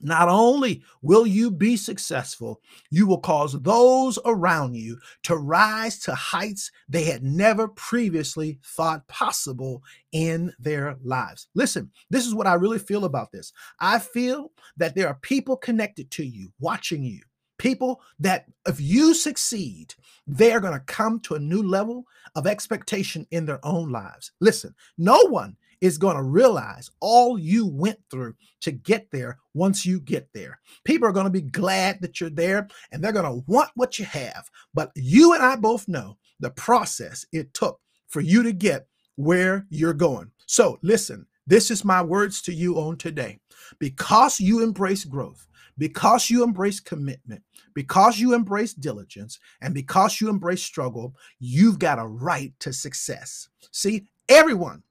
Not 0.00 0.28
only 0.28 0.82
will 1.02 1.26
you 1.26 1.50
be 1.50 1.76
successful, 1.76 2.60
you 2.90 3.06
will 3.06 3.20
cause 3.20 3.58
those 3.62 4.18
around 4.24 4.74
you 4.74 4.98
to 5.22 5.36
rise 5.36 5.98
to 6.00 6.14
heights 6.14 6.70
they 6.88 7.04
had 7.04 7.22
never 7.22 7.68
previously 7.68 8.58
thought 8.62 9.06
possible 9.08 9.82
in 10.12 10.52
their 10.58 10.96
lives. 11.02 11.48
Listen, 11.54 11.90
this 12.10 12.26
is 12.26 12.34
what 12.34 12.46
I 12.46 12.54
really 12.54 12.78
feel 12.78 13.04
about 13.04 13.32
this. 13.32 13.52
I 13.80 13.98
feel 13.98 14.52
that 14.76 14.94
there 14.94 15.08
are 15.08 15.18
people 15.22 15.56
connected 15.56 16.10
to 16.12 16.24
you, 16.24 16.52
watching 16.60 17.02
you, 17.02 17.20
people 17.58 18.02
that 18.18 18.46
if 18.66 18.80
you 18.80 19.14
succeed, 19.14 19.94
they're 20.26 20.60
going 20.60 20.74
to 20.74 20.80
come 20.80 21.20
to 21.20 21.34
a 21.34 21.40
new 21.40 21.62
level 21.62 22.04
of 22.34 22.46
expectation 22.46 23.26
in 23.30 23.46
their 23.46 23.64
own 23.64 23.90
lives. 23.90 24.32
Listen, 24.40 24.74
no 24.98 25.18
one 25.28 25.56
is 25.84 25.98
going 25.98 26.16
to 26.16 26.22
realize 26.22 26.90
all 27.00 27.38
you 27.38 27.66
went 27.66 27.98
through 28.10 28.34
to 28.62 28.72
get 28.72 29.06
there 29.10 29.36
once 29.52 29.84
you 29.84 30.00
get 30.00 30.26
there. 30.32 30.58
People 30.84 31.06
are 31.06 31.12
going 31.12 31.26
to 31.26 31.30
be 31.30 31.42
glad 31.42 32.00
that 32.00 32.18
you're 32.18 32.30
there 32.30 32.66
and 32.90 33.04
they're 33.04 33.12
going 33.12 33.30
to 33.30 33.44
want 33.46 33.68
what 33.74 33.98
you 33.98 34.06
have. 34.06 34.48
But 34.72 34.90
you 34.94 35.34
and 35.34 35.42
I 35.42 35.56
both 35.56 35.86
know 35.86 36.16
the 36.40 36.48
process 36.48 37.26
it 37.32 37.52
took 37.52 37.78
for 38.08 38.22
you 38.22 38.42
to 38.44 38.52
get 38.54 38.88
where 39.16 39.66
you're 39.68 39.92
going. 39.92 40.30
So 40.46 40.78
listen, 40.80 41.26
this 41.46 41.70
is 41.70 41.84
my 41.84 42.00
words 42.00 42.40
to 42.42 42.54
you 42.54 42.76
on 42.76 42.96
today. 42.96 43.38
Because 43.78 44.40
you 44.40 44.62
embrace 44.62 45.04
growth, 45.04 45.46
because 45.76 46.30
you 46.30 46.42
embrace 46.42 46.80
commitment, 46.80 47.42
because 47.74 48.18
you 48.18 48.32
embrace 48.32 48.72
diligence, 48.72 49.38
and 49.60 49.74
because 49.74 50.18
you 50.18 50.30
embrace 50.30 50.62
struggle, 50.62 51.14
you've 51.40 51.78
got 51.78 51.98
a 51.98 52.06
right 52.06 52.54
to 52.60 52.72
success. 52.72 53.50
See, 53.70 54.06
everyone 54.30 54.82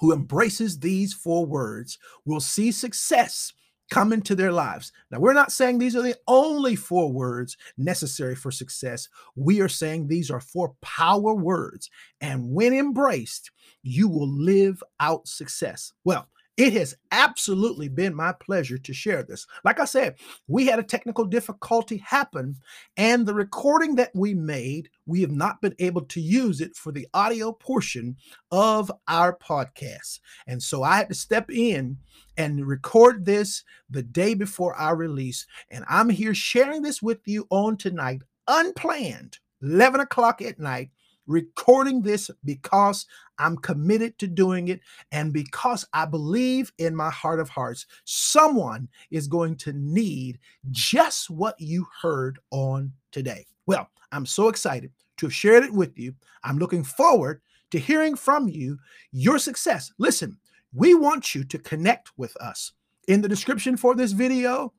who 0.00 0.12
embraces 0.12 0.78
these 0.78 1.12
four 1.12 1.46
words 1.46 1.98
will 2.24 2.40
see 2.40 2.72
success 2.72 3.52
come 3.90 4.12
into 4.12 4.34
their 4.34 4.52
lives. 4.52 4.92
Now, 5.10 5.18
we're 5.18 5.32
not 5.32 5.52
saying 5.52 5.78
these 5.78 5.96
are 5.96 6.02
the 6.02 6.16
only 6.26 6.76
four 6.76 7.10
words 7.10 7.56
necessary 7.76 8.34
for 8.34 8.50
success. 8.50 9.08
We 9.34 9.60
are 9.60 9.68
saying 9.68 10.06
these 10.06 10.30
are 10.30 10.40
four 10.40 10.74
power 10.82 11.34
words. 11.34 11.90
And 12.20 12.50
when 12.50 12.74
embraced, 12.74 13.50
you 13.82 14.08
will 14.08 14.28
live 14.28 14.82
out 15.00 15.26
success. 15.26 15.92
Well, 16.04 16.28
it 16.58 16.72
has 16.72 16.96
absolutely 17.12 17.88
been 17.88 18.14
my 18.14 18.32
pleasure 18.32 18.78
to 18.78 18.92
share 18.92 19.22
this. 19.22 19.46
Like 19.64 19.78
I 19.78 19.84
said, 19.84 20.16
we 20.48 20.66
had 20.66 20.80
a 20.80 20.82
technical 20.82 21.24
difficulty 21.24 21.98
happen, 21.98 22.56
and 22.96 23.24
the 23.24 23.32
recording 23.32 23.94
that 23.94 24.10
we 24.12 24.34
made, 24.34 24.90
we 25.06 25.20
have 25.20 25.30
not 25.30 25.62
been 25.62 25.76
able 25.78 26.02
to 26.02 26.20
use 26.20 26.60
it 26.60 26.74
for 26.74 26.90
the 26.90 27.06
audio 27.14 27.52
portion 27.52 28.16
of 28.50 28.90
our 29.06 29.38
podcast. 29.38 30.18
And 30.48 30.60
so 30.60 30.82
I 30.82 30.96
had 30.96 31.08
to 31.10 31.14
step 31.14 31.48
in 31.48 31.96
and 32.36 32.66
record 32.66 33.24
this 33.24 33.62
the 33.88 34.02
day 34.02 34.34
before 34.34 34.74
our 34.74 34.96
release. 34.96 35.46
And 35.70 35.84
I'm 35.88 36.10
here 36.10 36.34
sharing 36.34 36.82
this 36.82 37.00
with 37.00 37.20
you 37.24 37.46
on 37.50 37.76
tonight, 37.76 38.22
unplanned, 38.48 39.38
11 39.62 40.00
o'clock 40.00 40.42
at 40.42 40.58
night 40.58 40.90
recording 41.28 42.02
this 42.02 42.30
because 42.44 43.06
I'm 43.38 43.56
committed 43.58 44.18
to 44.18 44.26
doing 44.26 44.68
it 44.68 44.80
and 45.12 45.32
because 45.32 45.86
I 45.92 46.06
believe 46.06 46.72
in 46.78 46.96
my 46.96 47.10
heart 47.10 47.38
of 47.38 47.48
hearts 47.48 47.86
someone 48.04 48.88
is 49.10 49.28
going 49.28 49.56
to 49.58 49.72
need 49.74 50.40
just 50.70 51.30
what 51.30 51.54
you 51.60 51.86
heard 52.02 52.40
on 52.50 52.92
today. 53.12 53.46
Well, 53.66 53.88
I'm 54.10 54.26
so 54.26 54.48
excited 54.48 54.90
to 55.18 55.26
have 55.26 55.34
shared 55.34 55.64
it 55.64 55.72
with 55.72 55.96
you. 55.98 56.14
I'm 56.42 56.58
looking 56.58 56.82
forward 56.82 57.42
to 57.70 57.78
hearing 57.78 58.16
from 58.16 58.48
you 58.48 58.78
your 59.12 59.38
success. 59.38 59.92
Listen, 59.98 60.38
we 60.72 60.94
want 60.94 61.34
you 61.34 61.44
to 61.44 61.58
connect 61.58 62.10
with 62.16 62.36
us. 62.38 62.72
In 63.06 63.20
the 63.22 63.28
description 63.28 63.76
for 63.76 63.94
this 63.94 64.12
video, 64.12 64.72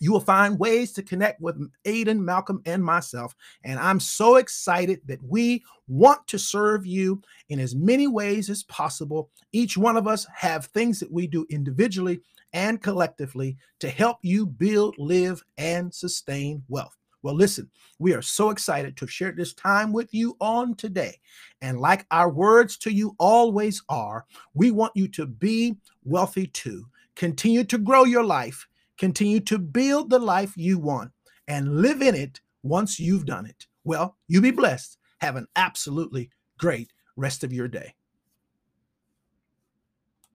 you 0.00 0.12
will 0.12 0.20
find 0.20 0.58
ways 0.58 0.92
to 0.92 1.02
connect 1.02 1.40
with 1.40 1.60
Aiden, 1.84 2.18
Malcolm, 2.18 2.62
and 2.66 2.82
myself. 2.82 3.34
And 3.64 3.78
I'm 3.78 4.00
so 4.00 4.36
excited 4.36 5.00
that 5.06 5.22
we 5.22 5.64
want 5.86 6.26
to 6.28 6.38
serve 6.38 6.86
you 6.86 7.22
in 7.48 7.60
as 7.60 7.74
many 7.74 8.06
ways 8.06 8.50
as 8.50 8.62
possible. 8.64 9.30
Each 9.52 9.76
one 9.76 9.96
of 9.96 10.06
us 10.06 10.26
have 10.34 10.66
things 10.66 11.00
that 11.00 11.10
we 11.10 11.26
do 11.26 11.46
individually 11.50 12.20
and 12.52 12.82
collectively 12.82 13.56
to 13.80 13.88
help 13.88 14.18
you 14.22 14.46
build, 14.46 14.94
live, 14.98 15.42
and 15.58 15.92
sustain 15.92 16.62
wealth. 16.68 16.96
Well, 17.22 17.34
listen, 17.34 17.68
we 17.98 18.14
are 18.14 18.22
so 18.22 18.50
excited 18.50 18.96
to 18.96 19.06
share 19.06 19.32
this 19.32 19.52
time 19.52 19.92
with 19.92 20.14
you 20.14 20.36
on 20.40 20.76
today. 20.76 21.18
And 21.60 21.80
like 21.80 22.06
our 22.10 22.30
words 22.30 22.76
to 22.78 22.92
you 22.92 23.16
always 23.18 23.82
are, 23.88 24.24
we 24.54 24.70
want 24.70 24.92
you 24.94 25.08
to 25.08 25.26
be 25.26 25.76
wealthy 26.04 26.46
too. 26.46 26.86
Continue 27.16 27.64
to 27.64 27.78
grow 27.78 28.04
your 28.04 28.24
life 28.24 28.68
Continue 28.98 29.40
to 29.40 29.58
build 29.58 30.10
the 30.10 30.18
life 30.18 30.56
you 30.56 30.78
want 30.78 31.12
and 31.46 31.80
live 31.80 32.02
in 32.02 32.14
it 32.14 32.40
once 32.62 32.98
you've 32.98 33.26
done 33.26 33.46
it. 33.46 33.66
Well, 33.84 34.16
you 34.26 34.40
be 34.40 34.50
blessed. 34.50 34.98
Have 35.20 35.36
an 35.36 35.46
absolutely 35.56 36.30
great 36.58 36.92
rest 37.16 37.44
of 37.44 37.52
your 37.52 37.68
day. 37.68 37.94